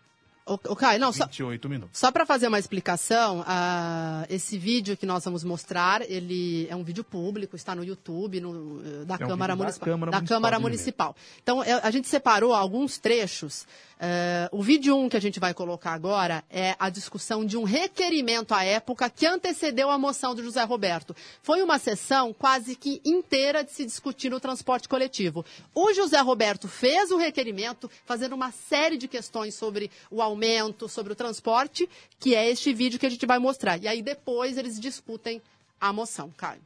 [0.50, 1.98] o, o Caio, não, 28 só, minutos.
[1.98, 6.82] Só para fazer uma explicação, uh, esse vídeo que nós vamos mostrar, ele é um
[6.82, 10.18] vídeo público, está no YouTube, no, eh, da, é um Câmara, Municipal, da Câmara da
[10.18, 10.36] Municipal.
[10.36, 11.16] Câmara Municipal.
[11.40, 13.64] Então, é, a gente separou alguns trechos.
[14.00, 17.58] Uh, o vídeo 1 um que a gente vai colocar agora é a discussão de
[17.58, 21.14] um requerimento à época que antecedeu a moção do José Roberto.
[21.42, 25.44] Foi uma sessão quase que inteira de se discutir o transporte coletivo.
[25.74, 30.39] O José Roberto fez o requerimento, fazendo uma série de questões sobre o aumento,
[30.88, 33.82] sobre o transporte, que é este vídeo que a gente vai mostrar.
[33.82, 35.40] E aí depois eles discutem
[35.80, 36.30] a moção.
[36.36, 36.60] Caio.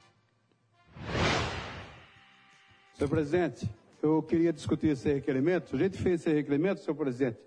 [2.97, 3.69] Senhor presidente,
[4.03, 5.75] eu queria discutir esse requerimento.
[5.75, 7.39] A gente fez esse requerimento, senhor presidente.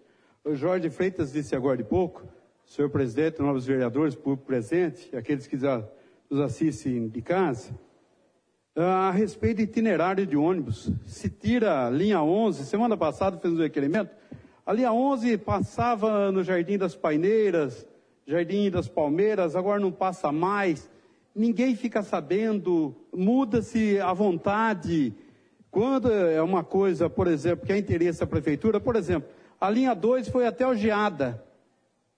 [0.44, 2.24] O Jorge Freitas disse agora de pouco,
[2.66, 5.58] senhor presidente, novos vereadores, público presente, aqueles que
[6.30, 7.78] nos assistem de casa,
[8.76, 10.92] a respeito de itinerário de ônibus.
[11.06, 14.12] Se tira a linha 11, semana passada fez um requerimento,
[14.68, 17.88] a linha 11 passava no Jardim das Paineiras,
[18.26, 20.90] Jardim das Palmeiras, agora não passa mais.
[21.34, 25.14] Ninguém fica sabendo, muda-se à vontade.
[25.72, 29.94] Quando é uma coisa, por exemplo, que é interesse da prefeitura, por exemplo, a linha
[29.94, 31.42] 2 foi até Algeada.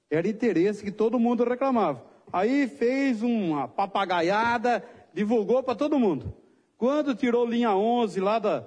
[0.10, 2.04] Era interesse que todo mundo reclamava.
[2.34, 4.84] Aí fez uma papagaiada,
[5.14, 6.34] divulgou para todo mundo.
[6.80, 8.66] Quando tirou linha 11 lá da,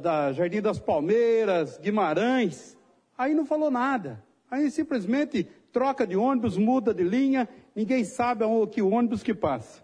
[0.00, 2.80] da Jardim das Palmeiras, Guimarães,
[3.16, 4.22] aí não falou nada.
[4.50, 9.82] Aí simplesmente troca de ônibus, muda de linha, ninguém sabe que ônibus que passa.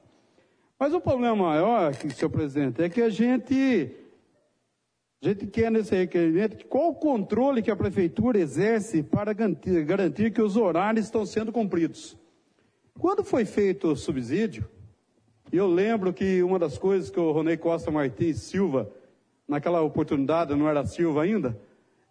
[0.79, 3.91] Mas o problema maior, senhor presidente, é que a gente
[5.21, 10.33] a gente quer nesse requerimento qual o controle que a prefeitura exerce para garantir, garantir
[10.33, 12.17] que os horários estão sendo cumpridos.
[12.97, 14.69] Quando foi feito o subsídio,
[15.51, 18.93] eu lembro que uma das coisas que o Ronei Costa Martins Silva,
[19.49, 21.59] naquela oportunidade, não era Silva ainda,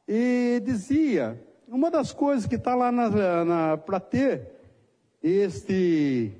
[0.07, 2.91] e dizia, uma das coisas que está lá
[3.77, 4.51] para ter
[5.21, 6.31] este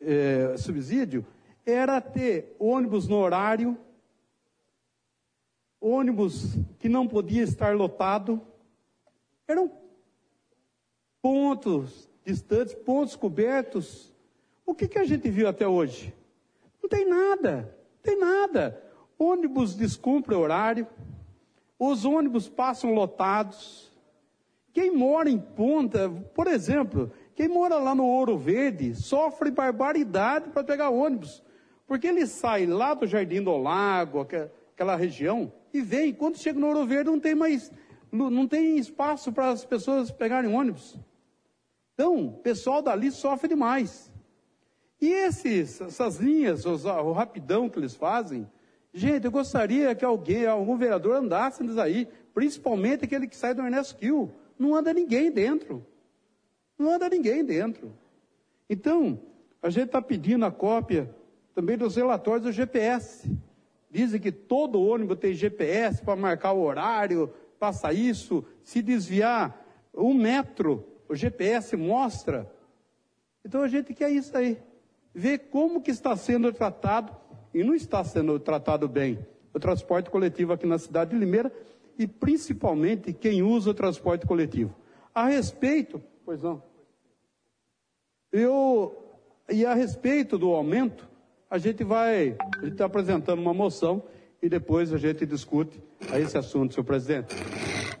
[0.00, 1.26] é, subsídio
[1.64, 3.76] era ter ônibus no horário
[5.80, 8.40] ônibus que não podia estar lotado,
[9.46, 9.70] eram
[11.22, 14.12] pontos distantes, pontos cobertos.
[14.64, 16.12] O que, que a gente viu até hoje?
[16.82, 18.82] Não tem nada, não tem nada.
[19.18, 20.86] Ônibus descumpre horário,
[21.78, 23.92] os ônibus passam lotados.
[24.72, 30.64] Quem mora em ponta, por exemplo, quem mora lá no Ouro Verde sofre barbaridade para
[30.64, 31.42] pegar ônibus,
[31.86, 36.12] porque ele sai lá do Jardim do Lago, aquela região e vem.
[36.12, 37.70] Quando chega no Ouro Verde, não tem mais,
[38.10, 40.98] não tem espaço para as pessoas pegarem ônibus.
[41.94, 44.12] Então, o pessoal dali sofre demais.
[45.00, 48.46] E esses, essas linhas, o rapidão que eles fazem,
[48.96, 53.60] gente, eu gostaria que alguém, algum vereador andasse nisso aí, principalmente aquele que sai do
[53.60, 54.32] Ernesto Kill.
[54.58, 55.86] Não anda ninguém dentro.
[56.78, 57.92] Não anda ninguém dentro.
[58.68, 59.20] Então,
[59.62, 61.14] a gente está pedindo a cópia
[61.54, 63.30] também dos relatórios do GPS.
[63.90, 69.62] Dizem que todo ônibus tem GPS para marcar o horário, passa isso, se desviar
[69.94, 72.50] um metro, o GPS mostra.
[73.44, 74.58] Então a gente quer isso aí.
[75.14, 77.14] Ver como que está sendo tratado,
[77.56, 79.18] e não está sendo tratado bem,
[79.54, 81.50] o transporte coletivo aqui na cidade de Limeira,
[81.98, 84.76] e principalmente quem usa o transporte coletivo.
[85.14, 86.62] A respeito, pois não,
[88.30, 88.94] eu,
[89.48, 91.08] e a respeito do aumento,
[91.48, 94.02] a gente vai, a gente está apresentando uma moção
[94.42, 95.82] e depois a gente discute
[96.12, 97.34] a esse assunto, senhor presidente.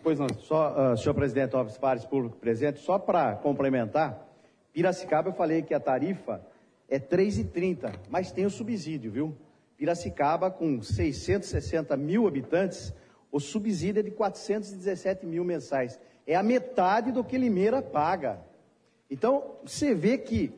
[0.02, 0.28] Pois não.
[0.38, 4.22] Só, uh, senhor presidente, obras pares público presente, só para complementar,
[4.70, 6.44] Piracicaba eu falei que a tarifa
[6.90, 9.45] é 3,30, mas tem o subsídio, viu?
[9.76, 12.92] Piracicaba, com 660 mil habitantes,
[13.30, 16.00] o subsídio é de 417 mil mensais.
[16.26, 18.40] É a metade do que Limeira paga.
[19.10, 20.52] Então, você vê que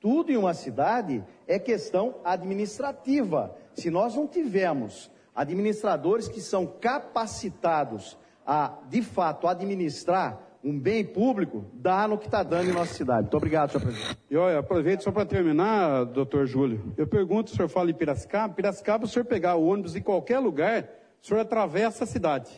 [0.00, 3.56] tudo em uma cidade é questão administrativa.
[3.72, 11.62] Se nós não tivermos administradores que são capacitados a, de fato, administrar um bem público,
[11.74, 13.22] dá no que está dando em nossa cidade.
[13.22, 14.18] Muito obrigado, senhor presidente.
[14.30, 16.94] E olha, aproveito só para terminar, doutor Júlio.
[16.96, 18.54] Eu pergunto, o senhor fala em Piracicaba.
[18.54, 20.88] Piracicaba, o senhor pegar o ônibus em qualquer lugar,
[21.22, 22.50] o senhor atravessa a cidade.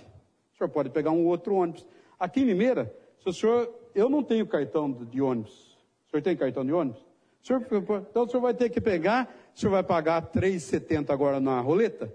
[0.54, 1.84] O senhor pode pegar um outro ônibus.
[2.18, 5.76] Aqui em Limeira, se o senhor, eu não tenho cartão de ônibus.
[6.06, 7.00] O senhor tem cartão de ônibus?
[7.42, 7.66] O senhor,
[8.08, 11.60] então o senhor vai ter que pegar, o senhor vai pagar R$ 3,70 agora na
[11.60, 12.12] roleta,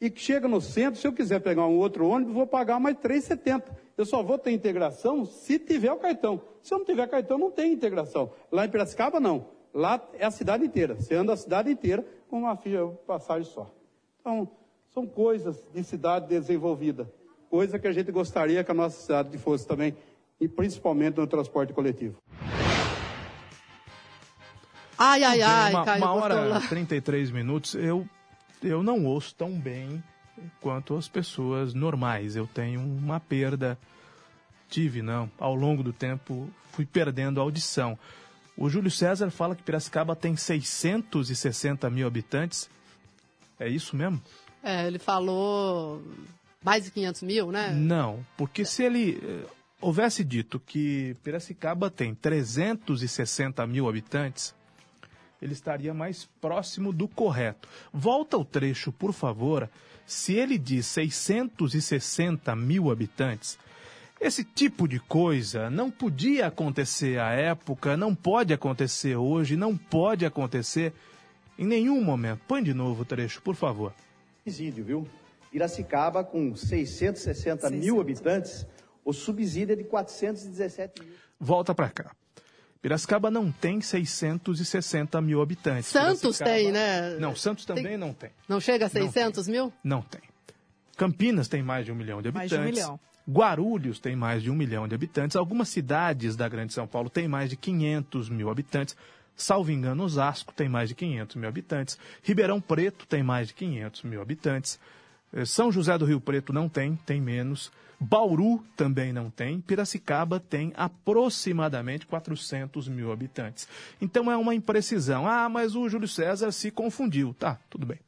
[0.00, 2.96] e que chega no centro, se eu quiser pegar um outro ônibus, vou pagar mais
[2.96, 3.62] R$ 3,70.
[3.96, 6.42] Eu só vou ter integração se tiver o cartão.
[6.62, 8.30] Se eu não tiver cartão, não tem integração.
[8.52, 9.48] Lá em Piracicaba, não.
[9.72, 10.94] Lá é a cidade inteira.
[10.94, 13.70] Você anda a cidade inteira com uma ficha passagem só.
[14.20, 14.50] Então,
[14.92, 17.10] são coisas de cidade desenvolvida.
[17.48, 19.96] Coisa que a gente gostaria que a nossa cidade fosse também,
[20.40, 22.16] e principalmente no transporte coletivo.
[24.98, 28.06] Ai, ai, ai, uma, Caio uma hora e 33 minutos, eu,
[28.62, 30.02] eu não ouço tão bem
[30.60, 32.36] quanto as pessoas normais.
[32.36, 33.78] Eu tenho uma perda,
[34.68, 37.98] tive não, ao longo do tempo fui perdendo a audição.
[38.56, 42.70] O Júlio César fala que Piracicaba tem 660 mil habitantes.
[43.58, 44.20] É isso mesmo?
[44.62, 46.02] É, ele falou
[46.64, 47.72] mais de 500 mil, né?
[47.72, 49.46] Não, porque se ele eh,
[49.80, 54.54] houvesse dito que Piracicaba tem 360 mil habitantes,
[55.40, 57.68] ele estaria mais próximo do correto.
[57.92, 59.68] Volta o trecho, por favor.
[60.06, 63.58] Se ele diz 660 mil habitantes,
[64.20, 70.24] esse tipo de coisa não podia acontecer à época, não pode acontecer hoje, não pode
[70.24, 70.92] acontecer
[71.58, 72.40] em nenhum momento.
[72.46, 73.92] Põe de novo o trecho, por favor.
[74.44, 75.08] Subsídio, viu?
[75.50, 78.66] Piracicaba, com 660 mil habitantes,
[79.04, 81.14] o subsídio é de 417 mil.
[81.38, 82.16] Volta para cá.
[82.86, 85.86] Piracicaba não tem 660 mil habitantes.
[85.86, 87.16] Santos tem, né?
[87.18, 87.96] Não, Santos também tem...
[87.96, 88.30] não tem.
[88.48, 89.72] Não chega a 600 não mil?
[89.82, 90.20] Não tem.
[90.96, 92.52] Campinas tem mais de um milhão de habitantes.
[92.52, 93.00] Mais de um milhão.
[93.28, 95.36] Guarulhos tem mais de um milhão de habitantes.
[95.36, 98.96] Algumas cidades da Grande São Paulo têm mais de 500 mil habitantes.
[99.34, 101.98] Salvo engano, Osasco tem mais de 500 mil habitantes.
[102.22, 104.78] Ribeirão Preto tem mais de 500 mil habitantes.
[105.32, 107.72] Eh, São José do Rio Preto não tem, tem menos.
[107.98, 113.66] Bauru também não tem, Piracicaba tem aproximadamente 400 mil habitantes.
[114.00, 115.26] Então é uma imprecisão.
[115.26, 117.34] Ah, mas o Júlio César se confundiu.
[117.38, 117.98] Tá, tudo bem.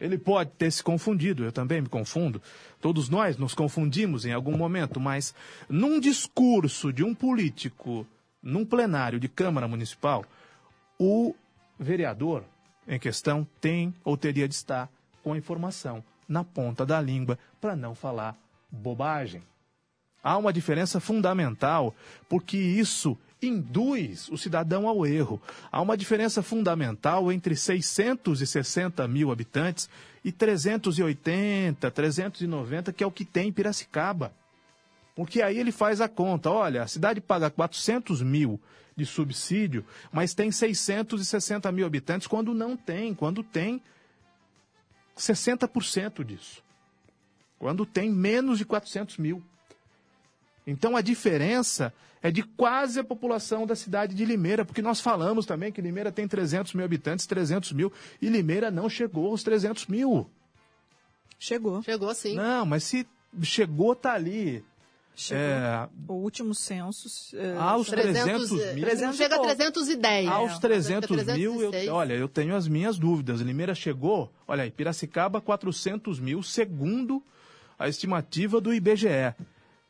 [0.00, 2.42] Ele pode ter se confundido, eu também me confundo.
[2.80, 5.32] Todos nós nos confundimos em algum momento, mas
[5.68, 8.06] num discurso de um político,
[8.42, 10.24] num plenário de Câmara Municipal,
[10.98, 11.34] o
[11.78, 12.44] vereador
[12.86, 14.90] em questão tem ou teria de estar
[15.22, 18.36] com a informação na ponta da língua para não falar
[18.74, 19.42] bobagem.
[20.22, 21.94] Há uma diferença fundamental,
[22.28, 25.40] porque isso induz o cidadão ao erro.
[25.70, 29.88] Há uma diferença fundamental entre 660 mil habitantes
[30.24, 34.32] e 380, 390, que é o que tem em Piracicaba.
[35.14, 36.50] Porque aí ele faz a conta.
[36.50, 38.58] Olha, a cidade paga 400 mil
[38.96, 43.82] de subsídio, mas tem 660 mil habitantes, quando não tem, quando tem
[45.18, 46.63] 60% disso
[47.64, 49.42] quando tem menos de 400 mil.
[50.66, 55.46] Então a diferença é de quase a população da cidade de Limeira, porque nós falamos
[55.46, 57.90] também que Limeira tem 300 mil habitantes, 300 mil,
[58.20, 60.28] e Limeira não chegou aos 300 mil.
[61.38, 61.82] Chegou.
[61.82, 62.34] Chegou, sim.
[62.34, 63.06] Não, mas se
[63.40, 64.62] chegou, tá ali.
[65.30, 67.08] É, o último censo.
[67.34, 68.84] É, aos 300, 300 mil.
[68.84, 70.28] 300 chega a 310.
[70.28, 71.34] Aos 300 é.
[71.34, 73.40] mil, eu, olha, eu tenho as minhas dúvidas.
[73.40, 77.22] Limeira chegou, olha aí, Piracicaba, 400 mil, segundo
[77.78, 79.34] a estimativa do IBGE.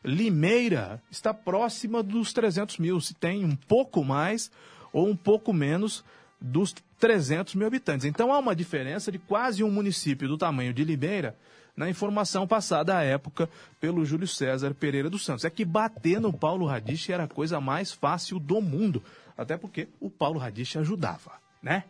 [0.05, 4.51] Limeira está próxima dos 300 mil, se tem um pouco mais
[4.93, 6.05] ou um pouco menos
[6.41, 8.05] dos 300 mil habitantes.
[8.05, 11.37] Então há uma diferença de quase um município do tamanho de Limeira
[11.76, 13.49] na informação passada à época
[13.80, 15.45] pelo Júlio César Pereira dos Santos.
[15.45, 19.03] É que bater no Paulo Radich era a coisa mais fácil do mundo,
[19.37, 21.32] até porque o Paulo Radich ajudava,
[21.62, 21.85] né?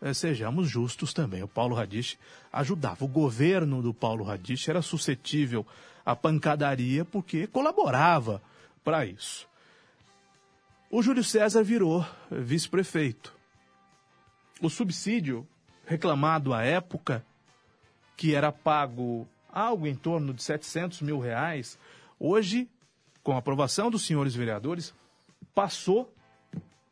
[0.00, 2.18] Eh, sejamos justos também, o Paulo Radich
[2.52, 3.04] ajudava.
[3.04, 5.66] O governo do Paulo Radich era suscetível
[6.04, 8.40] à pancadaria porque colaborava
[8.84, 9.48] para isso.
[10.90, 13.34] O Júlio César virou vice-prefeito.
[14.62, 15.46] O subsídio
[15.84, 17.24] reclamado à época
[18.16, 21.78] que era pago algo em torno de 700 mil reais,
[22.18, 22.68] hoje,
[23.22, 24.94] com a aprovação dos senhores vereadores,
[25.54, 26.12] passou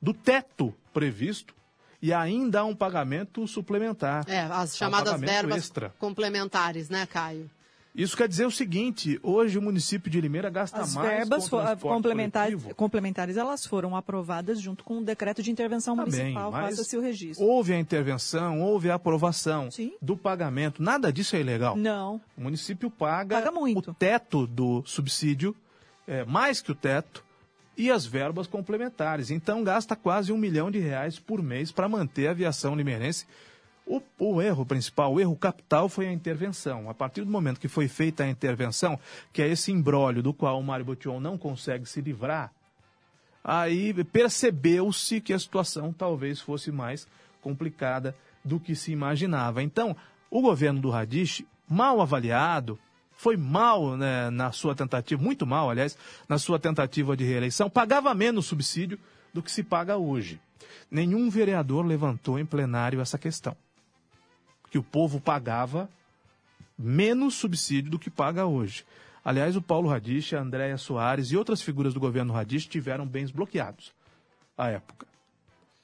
[0.01, 1.55] do teto previsto
[2.01, 4.25] e ainda há um pagamento suplementar.
[4.29, 5.95] É, as chamadas um verbas extra.
[5.99, 7.51] complementares, né, Caio?
[7.97, 11.09] Isso quer dizer o seguinte: hoje o município de Limeira gasta As mais.
[11.09, 16.53] As verbas complementares, complementares elas foram aprovadas junto com o decreto de intervenção Também, municipal.
[16.53, 17.47] Faça-se o registro.
[17.47, 19.95] Houve a intervenção, houve a aprovação Sim.
[20.03, 20.83] do pagamento.
[20.83, 21.75] Nada disso é ilegal.
[21.75, 22.21] Não.
[22.37, 23.91] O município paga, paga muito.
[23.91, 25.57] o teto do subsídio,
[26.07, 27.25] é, mais que o teto,
[27.77, 29.31] e as verbas complementares.
[29.31, 33.27] Então gasta quase um milhão de reais por mês para manter a aviação limeirense
[33.87, 36.91] o, o, erro principal, o erro capital foi a intervenção.
[36.91, 38.99] A partir do momento que foi feita a intervenção,
[39.33, 42.53] que é esse embrólio do qual o Mário Botion não consegue se livrar,
[43.45, 47.07] aí percebeu-se que a situação talvez fosse mais
[47.41, 48.15] complicada
[48.45, 49.63] do que se imaginava.
[49.63, 49.97] Então,
[50.29, 52.77] o governo do Radich, mal avaliado,
[53.17, 55.97] foi mal né, na sua tentativa, muito mal, aliás,
[56.29, 58.99] na sua tentativa de reeleição, pagava menos subsídio
[59.33, 60.41] do que se paga hoje.
[60.91, 63.57] Nenhum vereador levantou em plenário essa questão
[64.71, 65.89] que o povo pagava
[66.79, 68.85] menos subsídio do que paga hoje.
[69.25, 73.31] Aliás, o Paulo Radich, a Andréia Soares e outras figuras do governo Radich tiveram bens
[73.31, 73.93] bloqueados
[74.57, 75.07] à época.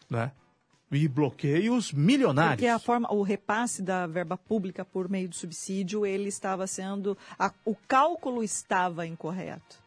[0.08, 0.30] Né?
[0.92, 2.56] E bloqueios milionários.
[2.56, 7.16] Porque a forma, o repasse da verba pública por meio do subsídio, ele estava sendo.
[7.38, 9.80] A, o cálculo estava incorreto.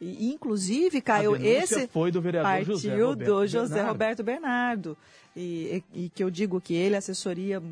[0.00, 3.92] E, inclusive, Caio, esse foi do vereador partiu José Roberto do José Bernardo.
[3.92, 4.98] Roberto Bernardo.
[5.34, 7.62] E, e, e que eu digo que ele, assessoria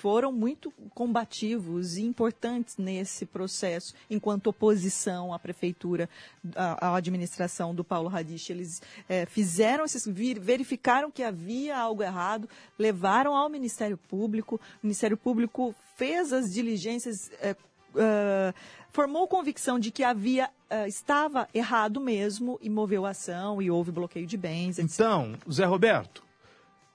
[0.00, 6.08] foram muito combativos e importantes nesse processo, enquanto oposição à prefeitura,
[6.56, 8.50] à, à administração do Paulo Radich.
[8.50, 12.48] Eles é, fizeram esses, verificaram que havia algo errado,
[12.78, 17.30] levaram ao Ministério Público, o Ministério Público fez as diligências.
[17.40, 17.54] É,
[17.92, 18.54] Uh,
[18.92, 23.90] formou convicção de que havia uh, estava errado mesmo e moveu a ação e houve
[23.90, 24.78] bloqueio de bens.
[24.78, 24.94] Etc.
[24.94, 26.22] Então, Zé Roberto,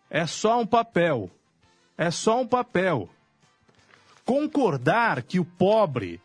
[0.09, 1.29] é só um papel
[1.97, 3.09] é só um papel.
[4.23, 6.19] Concordar que o pobre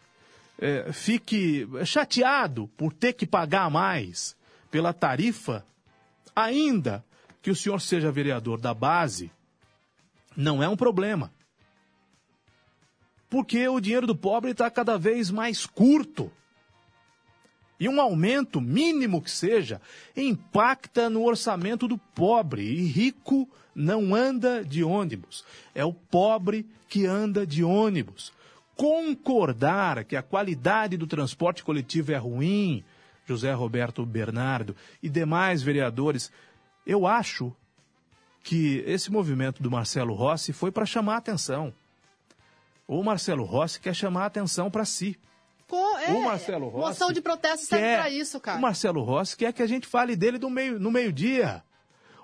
[0.58, 4.36] é, fique chateado por ter que pagar mais
[4.70, 5.64] pela tarifa,
[6.34, 7.04] ainda
[7.42, 9.30] que o senhor seja vereador da base,
[10.36, 11.32] não é um problema.
[13.28, 16.30] Porque o dinheiro do pobre está cada vez mais curto.
[17.80, 19.80] E um aumento, mínimo que seja,
[20.14, 22.62] impacta no orçamento do pobre.
[22.62, 25.44] E rico não anda de ônibus.
[25.74, 28.32] É o pobre que anda de ônibus.
[28.76, 32.84] Concordar que a qualidade do transporte coletivo é ruim,
[33.26, 36.30] José Roberto Bernardo e demais vereadores,
[36.86, 37.54] eu acho
[38.42, 41.72] que esse movimento do Marcelo Rossi foi para chamar a atenção.
[42.88, 45.16] O Marcelo Rossi quer chamar a atenção para si.
[45.76, 46.88] É, o Marcelo Rossi.
[46.88, 48.58] Moção de protesto serve para isso, cara.
[48.58, 50.78] O Marcelo Rossi quer que a gente fale dele no meio-dia.
[50.80, 51.62] No meio -dia.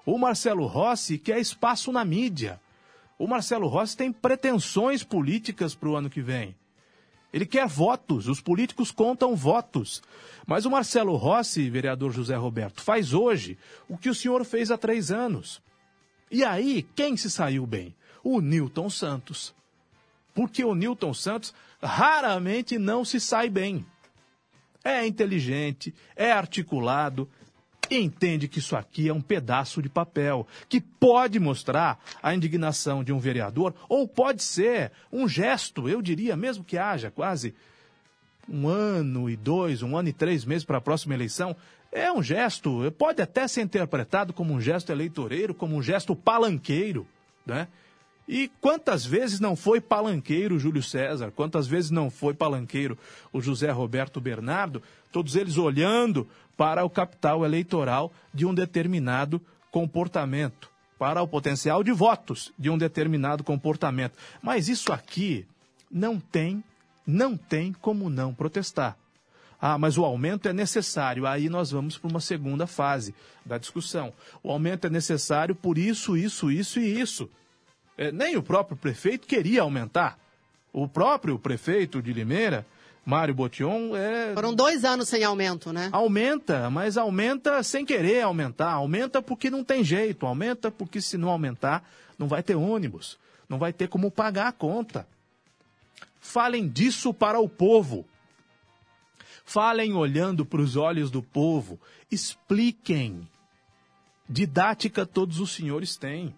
[0.05, 2.61] o Marcelo Rossi quer espaço na mídia.
[3.19, 6.55] O Marcelo Rossi tem pretensões políticas para o ano que vem.
[7.33, 10.03] Ele quer votos, os políticos contam votos.
[10.47, 14.79] Mas o Marcelo Rossi, vereador José Roberto, faz hoje o que o senhor fez há
[14.79, 15.61] três anos.
[16.31, 17.95] E aí, quem se saiu bem?
[18.23, 19.55] O Newton Santos.
[20.35, 23.85] Porque o Newton Santos raramente não se sai bem.
[24.85, 27.29] É inteligente, é articulado,
[27.91, 33.13] entende que isso aqui é um pedaço de papel, que pode mostrar a indignação de
[33.13, 37.55] um vereador, ou pode ser um gesto, eu diria, mesmo que haja quase
[38.49, 41.57] um ano e dois, um ano e três meses para a próxima eleição,
[41.91, 47.07] é um gesto, pode até ser interpretado como um gesto eleitoreiro, como um gesto palanqueiro,
[47.45, 47.69] né?
[48.29, 52.99] E quantas vezes não foi palanqueiro Júlio César, quantas vezes não foi palanqueiro
[53.33, 60.69] o José Roberto Bernardo, todos eles olhando para o capital eleitoral de um determinado comportamento,
[60.99, 64.17] para o potencial de votos de um determinado comportamento.
[64.43, 65.47] Mas isso aqui
[65.91, 66.65] não tem,
[67.07, 68.97] não tem como não protestar.
[69.61, 71.27] Ah, mas o aumento é necessário.
[71.27, 73.15] Aí nós vamos para uma segunda fase
[73.45, 74.13] da discussão.
[74.43, 77.31] O aumento é necessário por isso, isso, isso e isso.
[77.97, 80.19] É, nem o próprio prefeito queria aumentar.
[80.73, 82.67] O próprio prefeito de Limeira,
[83.05, 84.35] Mário Botion, é.
[84.35, 85.89] Foram dois anos sem aumento, né?
[85.93, 88.73] Aumenta, mas aumenta sem querer aumentar.
[88.73, 90.27] Aumenta porque não tem jeito.
[90.27, 91.89] Aumenta porque se não aumentar,
[92.19, 93.19] não vai ter ônibus.
[93.49, 95.07] Não vai ter como pagar a conta.
[96.21, 98.05] Falem disso para o povo.
[99.45, 101.81] Falem olhando para os olhos do povo.
[102.11, 103.27] Expliquem.
[104.29, 106.35] Didática todos os senhores têm.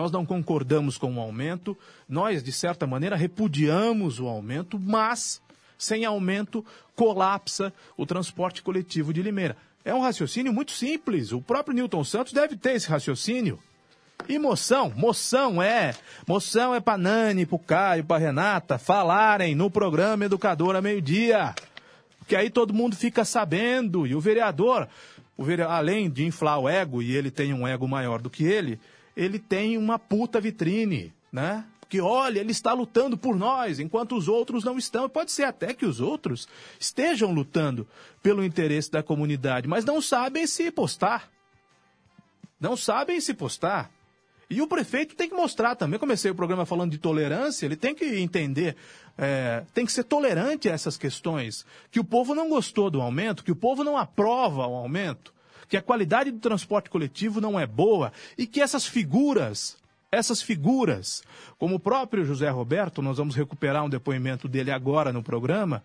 [0.00, 1.76] Nós não concordamos com o aumento,
[2.08, 5.42] nós, de certa maneira, repudiamos o aumento, mas
[5.76, 6.64] sem aumento
[6.96, 9.58] colapsa o transporte coletivo de Limeira.
[9.84, 11.32] É um raciocínio muito simples.
[11.32, 13.58] O próprio Newton Santos deve ter esse raciocínio.
[14.26, 15.94] E moção, moção é.
[16.26, 21.54] Moção é para Nani, para Caio, para Renata falarem no programa Educador a meio-dia.
[22.20, 24.06] Porque aí todo mundo fica sabendo.
[24.06, 24.88] E o vereador,
[25.36, 28.44] o vereador, além de inflar o ego, e ele tem um ego maior do que
[28.44, 28.80] ele,
[29.20, 31.66] ele tem uma puta vitrine, né?
[31.78, 35.10] Porque olha, ele está lutando por nós, enquanto os outros não estão.
[35.10, 36.48] Pode ser até que os outros
[36.78, 37.86] estejam lutando
[38.22, 41.28] pelo interesse da comunidade, mas não sabem se postar.
[42.58, 43.90] Não sabem se postar.
[44.48, 46.00] E o prefeito tem que mostrar também.
[46.00, 48.74] Comecei o programa falando de tolerância, ele tem que entender,
[49.18, 51.66] é, tem que ser tolerante a essas questões.
[51.90, 55.34] Que o povo não gostou do aumento, que o povo não aprova o aumento
[55.70, 59.78] que a qualidade do transporte coletivo não é boa e que essas figuras,
[60.10, 61.22] essas figuras,
[61.60, 65.84] como o próprio José Roberto, nós vamos recuperar um depoimento dele agora no programa,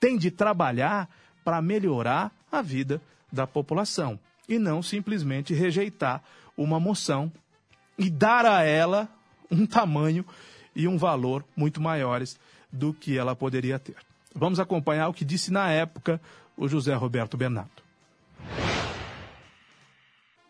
[0.00, 1.06] têm de trabalhar
[1.44, 4.18] para melhorar a vida da população
[4.48, 6.22] e não simplesmente rejeitar
[6.56, 7.30] uma moção
[7.98, 9.06] e dar a ela
[9.50, 10.24] um tamanho
[10.74, 12.38] e um valor muito maiores
[12.72, 13.96] do que ela poderia ter.
[14.34, 16.18] Vamos acompanhar o que disse na época
[16.56, 17.85] o José Roberto Bernardo.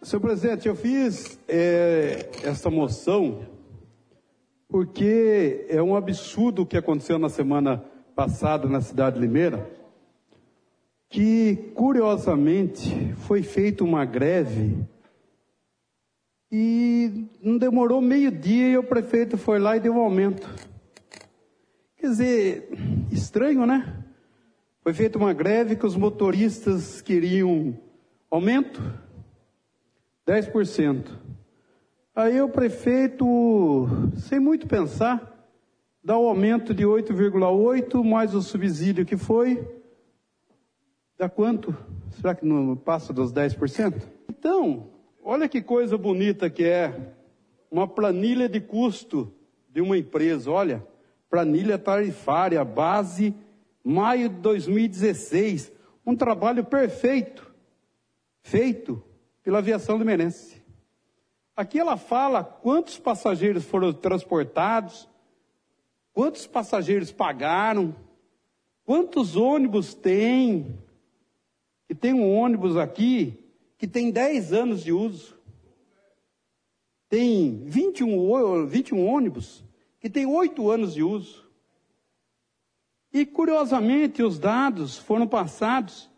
[0.06, 3.44] Senhor presidente, eu fiz é, essa moção
[4.68, 7.84] porque é um absurdo o que aconteceu na semana
[8.14, 9.68] passada na cidade de Limeira,
[11.10, 14.78] que curiosamente foi feita uma greve
[16.52, 20.48] e não demorou meio dia e o prefeito foi lá e deu um aumento.
[21.96, 22.68] Quer dizer,
[23.10, 24.04] estranho, né?
[24.84, 27.76] Foi feita uma greve que os motoristas queriam
[28.30, 28.80] aumento
[30.26, 31.06] 10%.
[32.14, 35.48] Aí o prefeito, sem muito pensar,
[36.02, 39.64] dá o um aumento de 8,8 mais o subsídio que foi.
[41.16, 41.76] Dá quanto?
[42.10, 44.02] Será que não passa dos 10%?
[44.28, 44.90] Então,
[45.22, 47.14] olha que coisa bonita que é
[47.70, 49.32] uma planilha de custo
[49.70, 50.50] de uma empresa.
[50.50, 50.84] Olha,
[51.30, 53.32] planilha tarifária, base
[53.84, 55.70] maio de 2016.
[56.04, 57.54] Um trabalho perfeito,
[58.42, 59.02] feito
[59.46, 60.60] pela aviação limerense.
[61.56, 65.08] Aqui ela fala quantos passageiros foram transportados,
[66.12, 67.94] quantos passageiros pagaram,
[68.84, 70.76] quantos ônibus tem.
[71.88, 73.38] E tem um ônibus aqui
[73.78, 75.38] que tem 10 anos de uso.
[77.08, 79.62] Tem 21, 21 ônibus
[80.00, 81.48] que tem 8 anos de uso.
[83.12, 86.10] E curiosamente os dados foram passados.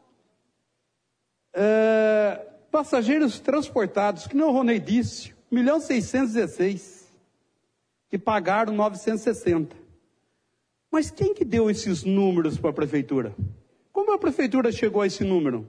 [1.53, 7.11] É, Passageiros transportados, que não Ronei disse, 1 milhão 616,
[8.09, 9.77] que pagaram 960.
[10.91, 13.35] Mas quem que deu esses números para a prefeitura?
[13.93, 15.69] Como a prefeitura chegou a esse número?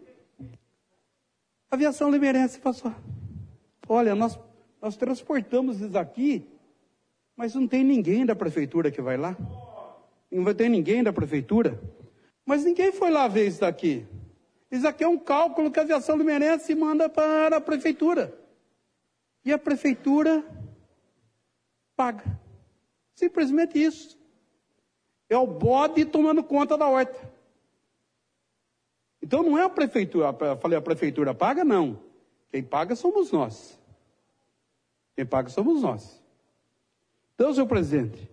[1.72, 2.94] A aviação limeirense passou.
[3.88, 4.40] Olha, nós,
[4.82, 6.46] nós transportamos isso aqui,
[7.36, 9.36] mas não tem ninguém da prefeitura que vai lá.
[10.32, 11.80] Não vai ter ninguém da prefeitura.
[12.46, 14.06] Mas ninguém foi lá ver isso daqui.
[14.72, 18.38] Isso aqui é um cálculo que a aviação lumenense manda para a prefeitura.
[19.44, 20.44] E a prefeitura
[21.96, 22.24] paga.
[23.16, 24.18] Simplesmente isso.
[25.30, 27.30] É o bode tomando conta da horta.
[29.22, 32.00] Então não é a prefeitura, eu falei a prefeitura paga, não.
[32.52, 33.78] Quem paga somos nós.
[35.16, 36.20] Quem paga somos nós.
[37.36, 38.30] Então, senhor presidente,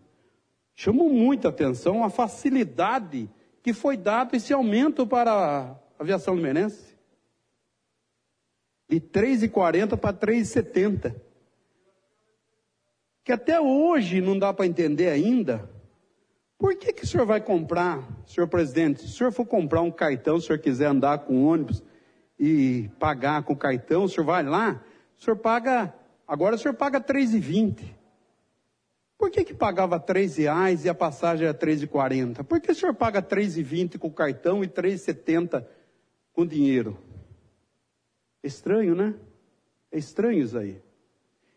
[0.75, 3.29] chamo muita atenção a facilidade
[3.63, 6.97] que foi dado esse aumento para aviação lumenense.
[8.89, 11.15] De 3,40 para 3,70.
[13.25, 15.69] que até hoje não dá para entender ainda.
[16.59, 19.91] Por que, que o senhor vai comprar, senhor presidente, se o senhor for comprar um
[19.91, 21.83] cartão, se o senhor quiser andar com ônibus
[22.39, 24.81] e pagar com cartão, o senhor vai lá,
[25.19, 25.93] o senhor paga,
[26.27, 27.97] agora o senhor paga 3,20.
[29.19, 32.45] Por que que pagava 3 reais e a passagem era 3,40?
[32.45, 35.67] Por que o senhor paga 3,20 com cartão e 3,70
[36.37, 36.99] com dinheiro?
[38.45, 39.15] Estranho, né?
[39.91, 40.81] É estranho isso aí.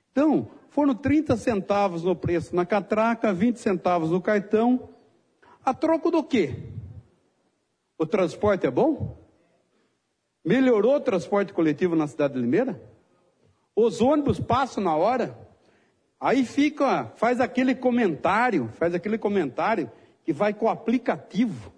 [0.09, 4.89] Então, foram 30 centavos no preço na catraca, 20 centavos no cartão.
[5.63, 6.55] A troco do quê?
[7.97, 9.17] O transporte é bom?
[10.45, 12.81] Melhorou o transporte coletivo na cidade de Limeira?
[13.75, 15.37] Os ônibus passam na hora?
[16.19, 19.91] Aí fica, faz aquele comentário, faz aquele comentário
[20.23, 21.73] que vai com o aplicativo.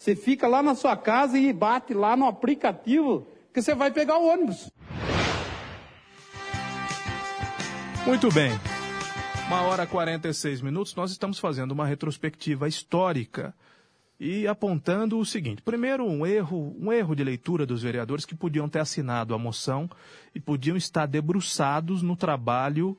[0.00, 4.16] Você fica lá na sua casa e bate lá no aplicativo que você vai pegar
[4.16, 4.72] o ônibus.
[8.06, 8.50] Muito bem.
[9.46, 13.54] Uma hora e 46 minutos, nós estamos fazendo uma retrospectiva histórica
[14.18, 18.70] e apontando o seguinte: primeiro, um erro, um erro de leitura dos vereadores que podiam
[18.70, 19.86] ter assinado a moção
[20.34, 22.96] e podiam estar debruçados no trabalho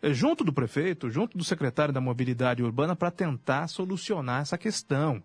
[0.00, 5.22] eh, junto do prefeito, junto do secretário da Mobilidade Urbana, para tentar solucionar essa questão.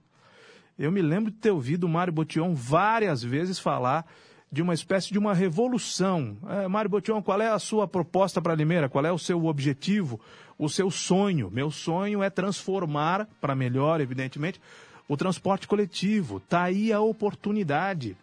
[0.78, 4.06] Eu me lembro de ter ouvido o Mário Botion várias vezes falar
[4.52, 6.38] de uma espécie de uma revolução.
[6.48, 8.90] É, Mário Botion, qual é a sua proposta para Limeira?
[8.90, 10.20] Qual é o seu objetivo,
[10.58, 11.50] o seu sonho?
[11.52, 14.60] Meu sonho é transformar, para melhor, evidentemente,
[15.08, 16.38] o transporte coletivo.
[16.38, 18.18] Está aí a oportunidade.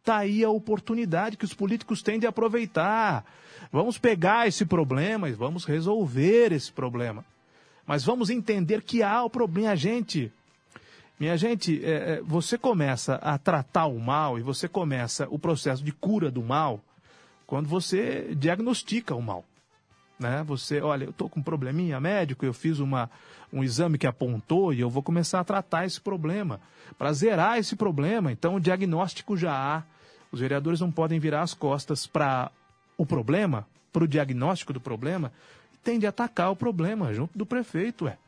[0.00, 3.24] Está aí a oportunidade que os políticos têm de aproveitar.
[3.70, 7.24] Vamos pegar esse problema e vamos resolver esse problema.
[7.86, 10.32] Mas vamos entender que há o problema, gente.
[11.22, 15.80] Minha gente, é, é, você começa a tratar o mal e você começa o processo
[15.84, 16.80] de cura do mal
[17.46, 19.44] quando você diagnostica o mal.
[20.18, 20.42] Né?
[20.42, 23.08] Você, olha, eu estou com um probleminha médico, eu fiz uma,
[23.52, 26.60] um exame que apontou e eu vou começar a tratar esse problema,
[26.98, 28.32] para zerar esse problema.
[28.32, 29.84] Então, o diagnóstico já há.
[30.32, 32.50] Os vereadores não podem virar as costas para
[32.98, 35.32] o problema, para o diagnóstico do problema,
[35.72, 38.18] e tem de atacar o problema junto do prefeito, é.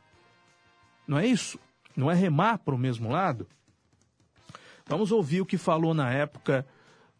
[1.05, 1.59] Não é isso?
[1.95, 3.47] Não é remar para o mesmo lado?
[4.87, 6.65] Vamos ouvir o que falou na época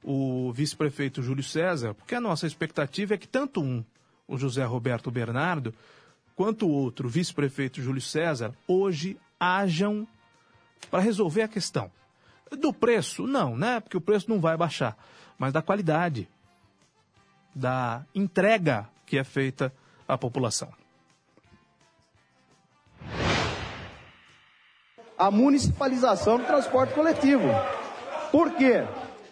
[0.03, 3.84] o vice-prefeito Júlio César, porque a nossa expectativa é que tanto um,
[4.28, 5.73] o José Roberto Bernardo,
[6.36, 10.07] quanto o outro, o vice-prefeito Júlio César, hoje hajam
[10.91, 11.91] para resolver a questão.
[12.59, 13.80] Do preço, não, né?
[13.80, 14.95] Porque o preço não vai baixar,
[15.39, 16.30] mas da qualidade,
[17.55, 19.73] da entrega que é feita
[20.07, 20.71] à população.
[25.18, 27.47] A municipalização do transporte coletivo.
[28.32, 28.86] Por quê?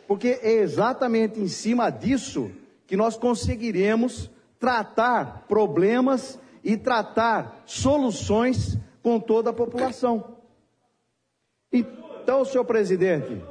[0.07, 2.51] Porque é exatamente em cima disso
[2.87, 4.29] que nós conseguiremos
[4.59, 10.37] tratar problemas e tratar soluções com toda a população.
[11.71, 13.41] Então, senhor presidente,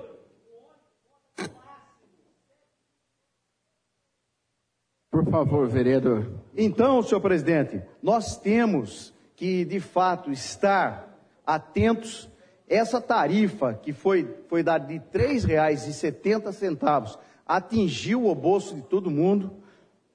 [5.13, 6.27] Por favor, vereador.
[6.57, 11.12] Então, senhor presidente, nós temos que, de fato, estar
[11.47, 12.29] atentos.
[12.69, 19.53] Essa tarifa que foi, foi dada de R$ 3,70 atingiu o bolso de todo mundo.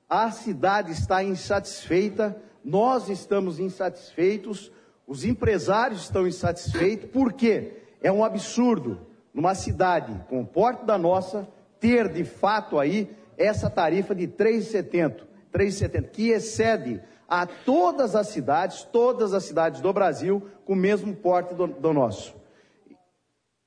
[0.09, 4.71] A cidade está insatisfeita, nós estamos insatisfeitos,
[5.05, 7.73] os empresários estão insatisfeitos, por quê?
[8.01, 11.47] É um absurdo numa cidade com o porte da nossa
[11.80, 15.21] ter de fato aí essa tarifa de R$ 3,70,
[15.53, 21.13] 3,70 que excede a todas as cidades, todas as cidades do Brasil, com o mesmo
[21.15, 22.36] porte do, do nosso.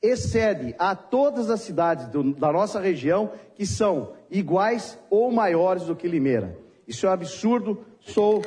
[0.02, 5.94] Excede a todas as cidades do, da nossa região que são iguais ou maiores do
[5.94, 6.56] que Limeira.
[6.88, 7.84] Isso é um absurdo.
[8.00, 8.42] Sou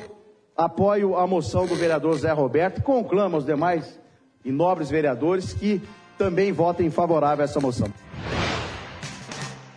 [0.57, 3.99] apoio a moção do vereador Zé Roberto, conclamo aos demais
[4.43, 5.81] e nobres vereadores que
[6.17, 7.87] também votem favorável a essa moção.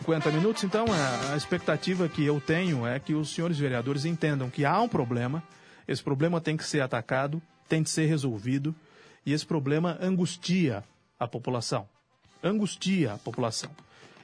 [0.07, 0.85] 50 minutos, então
[1.33, 5.43] a, expectativa que eu tenho é que os senhores vereadores entendam que há um problema,
[5.89, 8.73] esse problema tem que ser atacado, tem de ser resolvido,
[9.25, 10.85] e esse problema angustia
[11.19, 11.89] a população.
[12.41, 13.69] Angustia a população.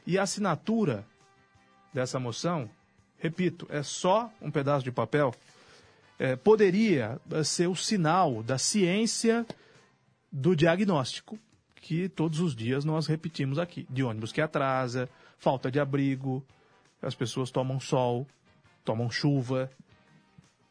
[0.07, 1.05] E a assinatura
[1.93, 2.71] dessa moção,
[3.19, 5.35] repito, é só um pedaço de papel,
[6.17, 9.45] é, poderia ser o sinal da ciência
[10.31, 11.37] do diagnóstico
[11.75, 15.11] que todos os dias nós repetimos aqui, de ônibus que atrasa,
[15.43, 16.43] falta de abrigo,
[17.03, 18.27] as pessoas tomam sol,
[18.85, 19.71] tomam chuva,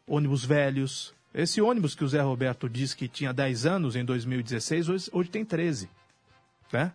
[0.07, 1.13] ônibus velhos.
[1.33, 5.29] Esse ônibus que o Zé Roberto disse que tinha 10 anos em 2016, hoje, hoje
[5.29, 5.89] tem 13.
[6.73, 6.91] Né?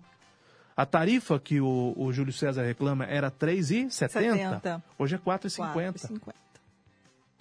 [0.77, 4.83] A tarifa que o, o Júlio César reclama era R$ 3,70.
[4.99, 6.33] Hoje é R$ 4,50.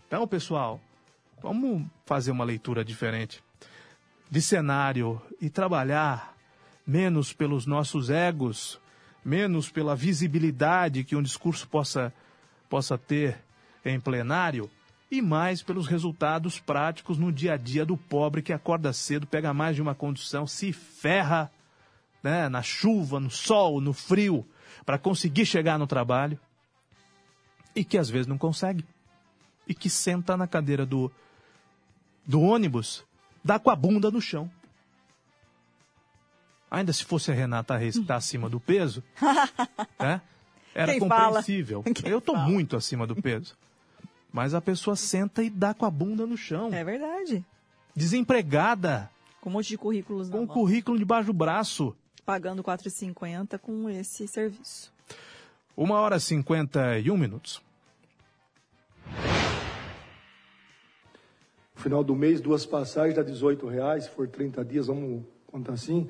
[0.07, 0.79] Então, pessoal,
[1.45, 3.43] Vamos fazer uma leitura diferente
[4.31, 6.35] de cenário e trabalhar
[6.87, 8.79] menos pelos nossos egos,
[9.25, 12.13] menos pela visibilidade que um discurso possa,
[12.69, 13.43] possa ter
[13.83, 14.69] em plenário
[15.09, 19.53] e mais pelos resultados práticos no dia a dia do pobre que acorda cedo, pega
[19.53, 21.51] mais de uma condução, se ferra
[22.21, 24.45] né, na chuva, no sol, no frio,
[24.85, 26.39] para conseguir chegar no trabalho
[27.75, 28.85] e que às vezes não consegue.
[29.67, 31.11] E que senta na cadeira do,
[32.25, 33.03] do ônibus,
[33.43, 34.49] dá com a bunda no chão.
[36.75, 39.01] Ainda se fosse a Renata Reis que está acima do peso,
[39.97, 40.19] né,
[40.73, 41.81] era Quem compreensível.
[42.03, 43.55] Eu estou muito acima do peso.
[44.29, 46.73] Mas a pessoa senta e dá com a bunda no chão.
[46.73, 47.45] É verdade.
[47.95, 49.09] Desempregada.
[49.39, 51.95] Com um monte de currículos Com o currículo debaixo do braço.
[52.25, 54.91] Pagando R$ 4,50 com esse serviço.
[55.77, 57.61] Uma hora e 51 minutos.
[61.73, 65.71] No final do mês, duas passagens dá 18 reais, se for 30 dias, vamos contar
[65.71, 66.09] assim.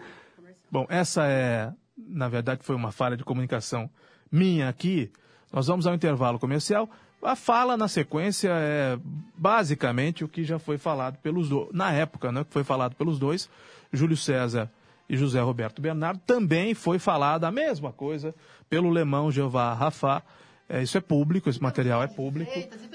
[0.76, 3.90] Bom, essa é, na verdade, foi uma falha de comunicação
[4.30, 5.10] minha aqui.
[5.50, 6.90] Nós vamos ao intervalo comercial.
[7.24, 9.00] A fala na sequência é
[9.38, 13.18] basicamente o que já foi falado pelos dois, na época, né, que foi falado pelos
[13.18, 13.50] dois,
[13.94, 14.70] Júlio César
[15.08, 18.36] e José Roberto Bernardo, também foi falada a mesma coisa
[18.70, 20.22] pelo Lemão Jeová Rafá.
[20.68, 22.52] É, isso é público, esse material é público,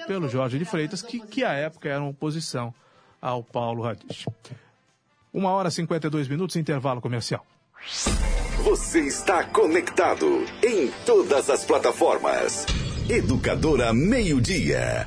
[0.07, 2.75] pelo Jorge de Freitas, que, que à época era oposição
[3.23, 4.27] ao Paulo Radich.
[5.33, 7.43] Uma hora e 52 minutos, intervalo comercial.
[8.63, 12.67] Você está conectado em todas as plataformas.
[13.09, 15.07] Educadora Meio Dia.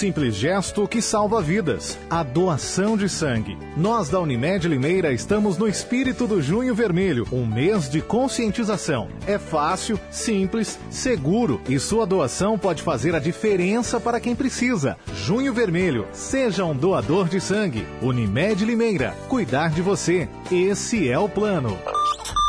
[0.00, 1.98] simples gesto que salva vidas.
[2.08, 3.58] A doação de sangue.
[3.76, 9.08] Nós da Unimed Limeira estamos no espírito do Junho Vermelho, um mês de conscientização.
[9.26, 14.96] É fácil, simples, seguro e sua doação pode fazer a diferença para quem precisa.
[15.14, 17.86] Junho Vermelho, seja um doador de sangue.
[18.00, 20.26] Unimed Limeira, cuidar de você.
[20.50, 21.76] Esse é o plano.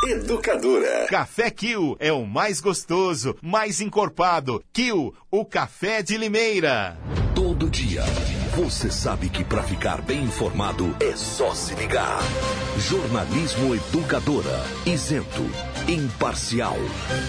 [0.04, 1.06] Educadora.
[1.08, 4.64] Café Kill é o mais gostoso, mais encorpado.
[4.74, 6.98] Kill, o café de Limeira.
[7.36, 8.04] Todo dia.
[8.56, 12.20] Você sabe que para ficar bem informado é só se ligar.
[12.80, 14.64] Jornalismo Educadora.
[14.88, 15.46] Isento.
[15.88, 16.78] Imparcial.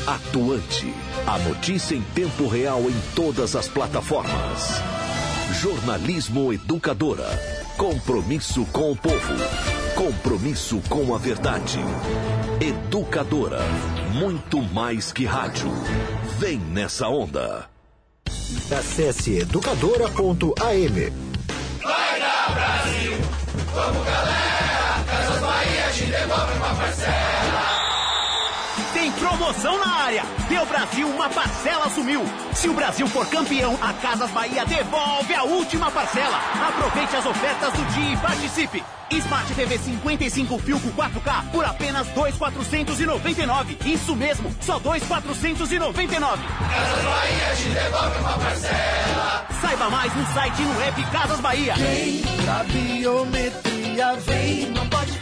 [0.07, 0.93] Atuante.
[1.27, 4.81] A notícia em tempo real em todas as plataformas.
[5.61, 7.29] Jornalismo Educadora.
[7.83, 9.35] Compromisso com o povo.
[9.97, 11.80] Compromisso com a verdade.
[12.61, 13.59] Educadora.
[14.12, 15.68] Muito mais que rádio.
[16.39, 17.68] Vem nessa onda.
[18.70, 21.12] Acesse educadora.am.
[21.83, 23.18] Vai dar Brasil!
[23.74, 25.05] Vamos galera!
[25.09, 27.32] Casas Bahia te devolve uma parcela!
[29.62, 30.24] Na área.
[30.48, 32.24] Deu Brasil, uma parcela sumiu.
[32.52, 36.36] Se o Brasil for campeão, a Casas Bahia devolve a última parcela.
[36.68, 38.82] Aproveite as ofertas do dia e participe.
[39.08, 43.78] Smart TV 55 Filco 4K por apenas 2,499.
[43.84, 46.42] Isso mesmo, só 2,499.
[46.42, 49.46] Casas Bahia te devolve uma parcela.
[49.60, 51.74] Saiba mais no site e no app Casas Bahia.
[51.76, 55.22] Vem pra biometria, vem, não pode.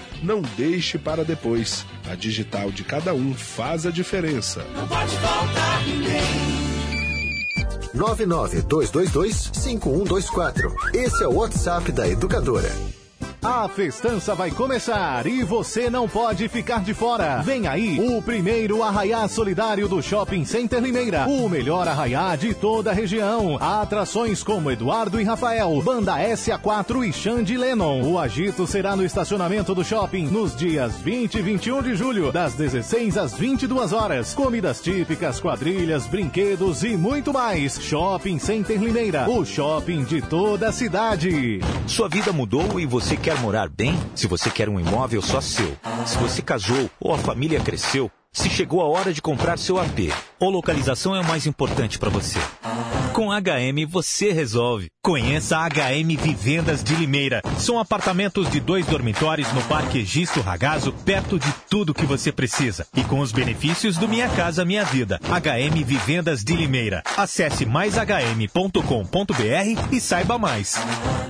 [0.21, 1.85] Não deixe para depois.
[2.09, 4.65] A digital de cada um faz a diferença.
[4.75, 6.21] Não pode faltar ninguém.
[7.95, 10.73] 992225124.
[10.93, 12.71] Esse é o WhatsApp da Educadora.
[13.43, 17.41] A festança vai começar e você não pode ficar de fora.
[17.41, 21.27] Vem aí o primeiro arraiá solidário do Shopping Center Limeira.
[21.27, 23.57] O melhor arraiá de toda a região.
[23.59, 28.03] Atrações como Eduardo e Rafael, Banda SA4 e Xande Lennon.
[28.03, 32.53] O agito será no estacionamento do shopping nos dias 20 e 21 de julho, das
[32.53, 34.35] 16 às 22 horas.
[34.35, 37.81] Comidas típicas, quadrilhas, brinquedos e muito mais.
[37.81, 41.59] Shopping Center Limeira, o shopping de toda a cidade.
[41.87, 43.97] Sua vida mudou e você quer morar bem?
[44.15, 48.49] Se você quer um imóvel só seu, se você casou ou a família cresceu, se
[48.49, 52.39] chegou a hora de comprar seu AP, ou localização é o mais importante para você.
[53.13, 54.89] Com HM você resolve.
[55.03, 57.41] Conheça a HM Vivendas de Limeira.
[57.57, 62.87] São apartamentos de dois dormitórios no Parque Egisto Ragazo, perto de tudo que você precisa.
[62.95, 65.19] E com os benefícios do Minha Casa Minha Vida.
[65.23, 67.03] HM Vivendas de Limeira.
[67.17, 68.81] Acesse maishm.com.br
[69.91, 70.79] e saiba mais.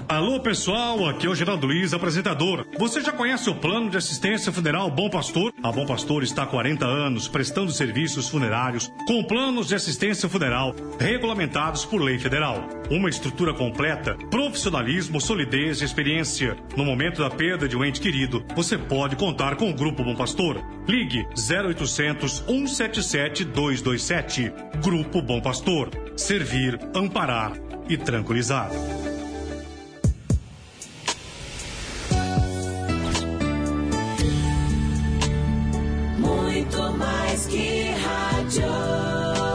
[0.08, 2.68] Alô pessoal, aqui é o Geraldo Luiz, apresentador.
[2.78, 5.54] Você já conhece o plano de assistência funeral Bom Pastor?
[5.64, 10.76] A Bom Pastor está há 40 anos prestando serviços funerários com planos de assistência funeral
[11.00, 12.68] regulamentados por lei federal.
[12.90, 16.58] Uma estrutura completa, profissionalismo, solidez e experiência.
[16.76, 20.16] No momento da perda de um ente querido, você pode contar com o Grupo Bom
[20.16, 20.62] Pastor.
[20.88, 24.54] Ligue 0800 177 227.
[24.84, 25.90] Grupo Bom Pastor.
[26.18, 27.54] Servir, amparar
[27.88, 28.70] e tranquilizar.
[36.20, 39.51] Muito mais que rádio.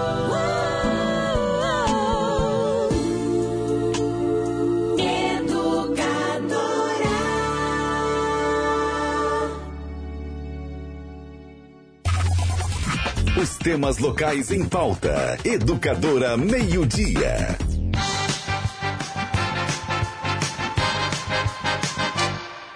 [13.46, 15.38] Os temas locais em pauta.
[15.44, 17.56] Educadora Meio-Dia.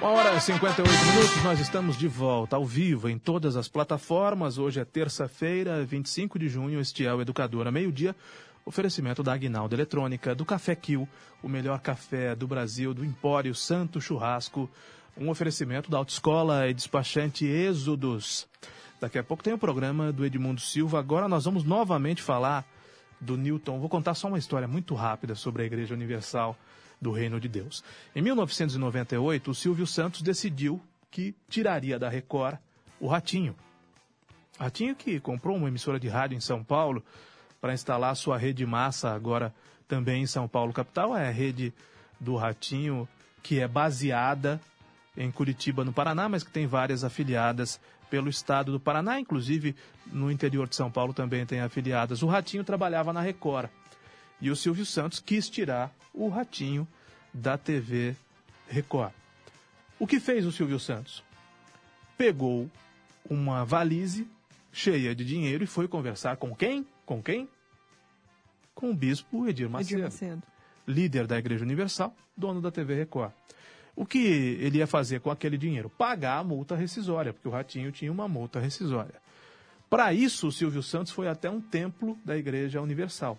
[0.00, 4.58] Uma hora e 58 minutos, nós estamos de volta ao vivo em todas as plataformas.
[4.58, 8.14] Hoje é terça-feira, 25 de junho, este é o Educadora Meio-Dia.
[8.64, 11.08] Oferecimento da Aguinaldo Eletrônica, do Café Kill,
[11.42, 14.70] o melhor café do Brasil, do Empório Santo Churrasco.
[15.18, 18.48] Um oferecimento da Autoescola e Despachante Êxodos.
[19.00, 20.98] Daqui a pouco tem o programa do Edmundo Silva.
[20.98, 22.66] Agora nós vamos novamente falar
[23.18, 23.80] do Newton.
[23.80, 26.54] Vou contar só uma história muito rápida sobre a Igreja Universal
[27.00, 27.82] do Reino de Deus.
[28.14, 30.80] Em 1998, o Silvio Santos decidiu
[31.10, 32.58] que tiraria da Record
[33.00, 33.56] o Ratinho.
[34.58, 37.02] Ratinho que comprou uma emissora de rádio em São Paulo
[37.58, 39.54] para instalar sua rede massa agora
[39.88, 41.16] também em São Paulo capital.
[41.16, 41.72] É a rede
[42.20, 43.08] do Ratinho
[43.42, 44.60] que é baseada
[45.16, 47.80] em Curitiba, no Paraná, mas que tem várias afiliadas
[48.10, 49.74] pelo estado do Paraná, inclusive
[50.06, 52.22] no interior de São Paulo também tem afiliadas.
[52.22, 53.70] O Ratinho trabalhava na Record
[54.40, 56.86] e o Silvio Santos quis tirar o Ratinho
[57.32, 58.16] da TV
[58.68, 59.12] Record.
[59.98, 61.22] O que fez o Silvio Santos?
[62.18, 62.68] Pegou
[63.28, 64.26] uma valise
[64.72, 66.86] cheia de dinheiro e foi conversar com quem?
[67.06, 67.48] Com quem?
[68.74, 70.42] Com o bispo Edir Macedo, Edir Macedo.
[70.86, 73.32] líder da Igreja Universal, dono da TV Record.
[73.94, 74.18] O que
[74.60, 75.90] ele ia fazer com aquele dinheiro?
[75.90, 79.14] Pagar a multa rescisória, porque o Ratinho tinha uma multa rescisória.
[79.88, 83.38] Para isso, o Silvio Santos foi até um templo da Igreja Universal.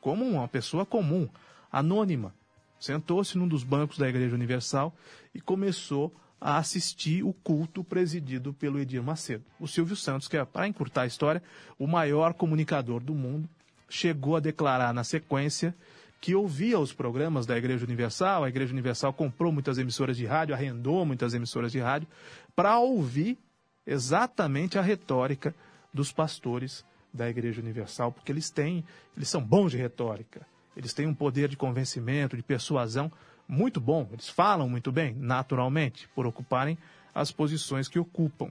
[0.00, 1.28] Como uma pessoa comum,
[1.70, 2.34] anônima.
[2.78, 4.94] Sentou-se num dos bancos da Igreja Universal
[5.34, 9.44] e começou a assistir o culto presidido pelo Edir Macedo.
[9.60, 11.42] O Silvio Santos, que é, para encurtar a história,
[11.78, 13.48] o maior comunicador do mundo,
[13.88, 15.74] chegou a declarar na sequência
[16.22, 18.44] que ouvia os programas da Igreja Universal.
[18.44, 22.06] A Igreja Universal comprou muitas emissoras de rádio, arrendou muitas emissoras de rádio,
[22.54, 23.36] para ouvir
[23.84, 25.52] exatamente a retórica
[25.92, 28.84] dos pastores da Igreja Universal, porque eles têm,
[29.16, 30.46] eles são bons de retórica.
[30.76, 33.10] Eles têm um poder de convencimento, de persuasão
[33.48, 34.08] muito bom.
[34.12, 36.78] Eles falam muito bem, naturalmente, por ocuparem
[37.12, 38.48] as posições que ocupam.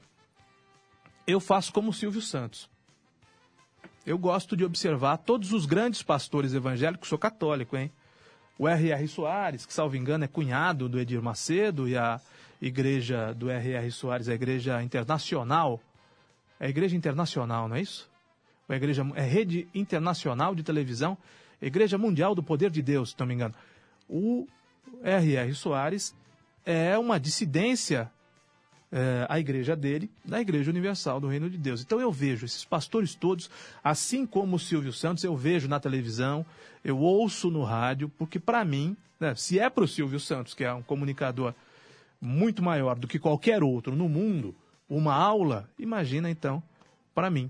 [1.26, 2.69] Eu faço como Silvio Santos.
[4.05, 7.91] Eu gosto de observar todos os grandes pastores evangélicos, sou católico, hein?
[8.57, 9.07] O R.R.
[9.07, 12.19] Soares, que, salvo engano, é cunhado do Edir Macedo, e a
[12.61, 13.91] igreja do R.R.
[13.91, 15.79] Soares, a igreja internacional.
[16.59, 18.09] É a igreja internacional, não é isso?
[18.67, 21.17] A igreja, é rede internacional de televisão,
[21.61, 23.53] Igreja Mundial do Poder de Deus, se não me engano.
[24.09, 24.47] O
[25.03, 25.53] R.R.
[25.53, 26.15] Soares
[26.65, 28.11] é uma dissidência
[28.92, 31.82] é, a igreja dele, da Igreja Universal do Reino de Deus.
[31.82, 33.50] Então eu vejo esses pastores todos,
[33.84, 36.46] assim como o Silvio Santos, eu vejo na televisão,
[36.84, 40.64] eu ouço no rádio, porque para mim, né, se é para o Silvio Santos, que
[40.64, 41.54] é um comunicador
[42.20, 44.54] muito maior do que qualquer outro no mundo,
[44.89, 46.62] uma aula, imagina então
[47.16, 47.50] para mim.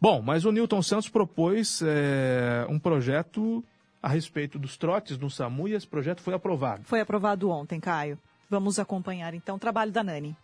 [0.00, 3.64] Bom, mas o Newton Santos propôs é, um projeto
[4.02, 6.82] a respeito dos trotes no SAMU e esse projeto foi aprovado.
[6.84, 8.18] Foi aprovado ontem, Caio.
[8.52, 10.36] Vamos acompanhar então o trabalho da Nani.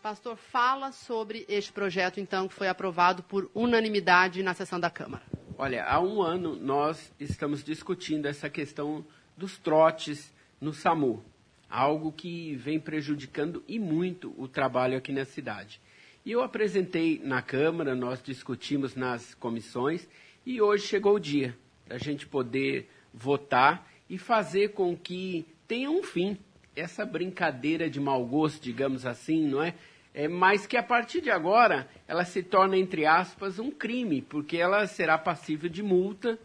[0.00, 5.24] Pastor, fala sobre este projeto, então, que foi aprovado por unanimidade na sessão da Câmara.
[5.58, 9.04] Olha, há um ano nós estamos discutindo essa questão
[9.36, 11.24] dos trotes no SAMU,
[11.68, 15.80] algo que vem prejudicando e muito o trabalho aqui na cidade.
[16.24, 20.08] E eu apresentei na Câmara, nós discutimos nas comissões
[20.46, 26.02] e hoje chegou o dia da gente poder votar e fazer com que tenha um
[26.02, 26.38] fim
[26.74, 29.74] essa brincadeira de mau gosto, digamos assim, não é?
[30.12, 30.28] é?
[30.28, 34.86] Mas que a partir de agora ela se torna, entre aspas, um crime, porque ela
[34.86, 36.38] será passível de multa.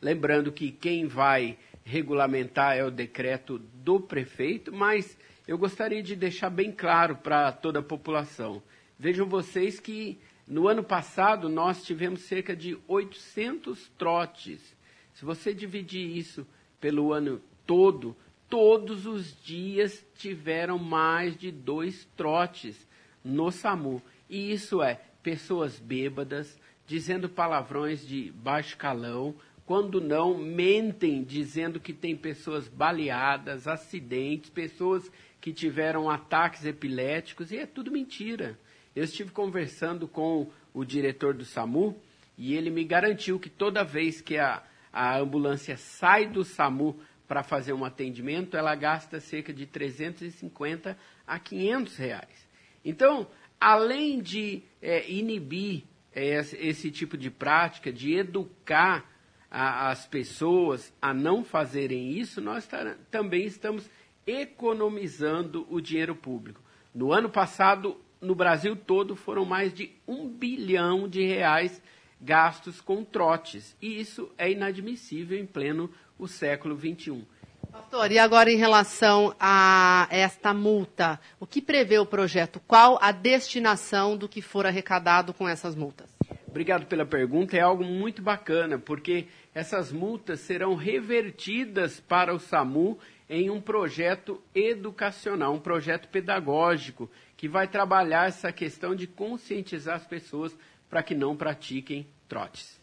[0.00, 6.50] Lembrando que quem vai regulamentar é o decreto do prefeito, mas eu gostaria de deixar
[6.50, 8.62] bem claro para toda a população.
[8.98, 14.76] Vejam vocês que no ano passado nós tivemos cerca de 800 trotes.
[15.14, 16.46] Se você dividir isso
[16.82, 18.14] pelo ano todo,
[18.50, 22.88] todos os dias tiveram mais de dois trotes
[23.24, 24.02] no SAMU.
[24.28, 29.32] E isso é pessoas bêbadas, dizendo palavrões de baixo calão,
[29.64, 35.08] quando não, mentem dizendo que tem pessoas baleadas, acidentes, pessoas
[35.40, 38.58] que tiveram ataques epiléticos, e é tudo mentira.
[38.94, 41.96] Eu estive conversando com o diretor do SAMU
[42.36, 44.62] e ele me garantiu que toda vez que a,
[44.92, 51.38] a ambulância sai do SAMU para fazer um atendimento, ela gasta cerca de 350 a
[51.38, 52.48] 500 reais.
[52.84, 53.26] Então,
[53.58, 55.84] além de é, inibir
[56.14, 59.10] é, esse tipo de prática, de educar
[59.50, 62.68] a, as pessoas a não fazerem isso, nós
[63.10, 63.88] também estamos
[64.26, 66.60] economizando o dinheiro público.
[66.94, 71.82] No ano passado, no Brasil todo, foram mais de um bilhão de reais
[72.22, 73.76] gastos com trotes.
[73.82, 77.26] E isso é inadmissível em pleno o século XXI.
[77.70, 82.60] Pastor, e agora em relação a esta multa, o que prevê o projeto?
[82.66, 86.10] Qual a destinação do que for arrecadado com essas multas?
[86.46, 87.56] Obrigado pela pergunta.
[87.56, 92.98] É algo muito bacana, porque essas multas serão revertidas para o SAMU
[93.28, 100.06] em um projeto educacional, um projeto pedagógico, que vai trabalhar essa questão de conscientizar as
[100.06, 100.54] pessoas
[100.92, 102.78] para que não pratiquem trotes.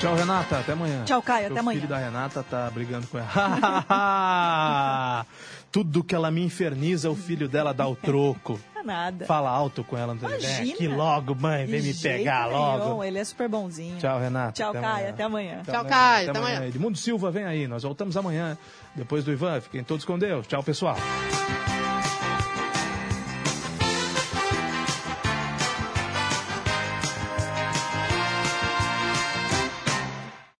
[0.00, 0.60] Tchau, Renata.
[0.60, 1.04] Até amanhã.
[1.04, 1.48] Tchau, Caio.
[1.48, 1.76] Até amanhã.
[1.76, 3.28] O filho da Renata tá brigando com ela.
[5.70, 8.58] Tudo que ela me inferniza, o filho dela dá o troco.
[8.74, 9.26] É nada.
[9.26, 10.72] Fala alto com ela no telefone.
[10.72, 12.58] Que logo, mãe, vem me pegar nenhum.
[12.58, 13.04] logo.
[13.04, 13.98] Ele é super bonzinho.
[13.98, 14.52] Tchau, Renata.
[14.52, 14.94] Tchau, até Caio.
[14.94, 15.10] Amanhã.
[15.10, 15.62] Até amanhã.
[15.62, 16.30] Tchau, Caio.
[16.30, 16.66] Até, até amanhã.
[16.66, 17.66] Edmundo Silva, vem aí.
[17.66, 18.56] Nós voltamos amanhã,
[18.94, 19.60] depois do Ivan.
[19.60, 20.46] Fiquem todos com Deus.
[20.46, 20.96] Tchau, pessoal.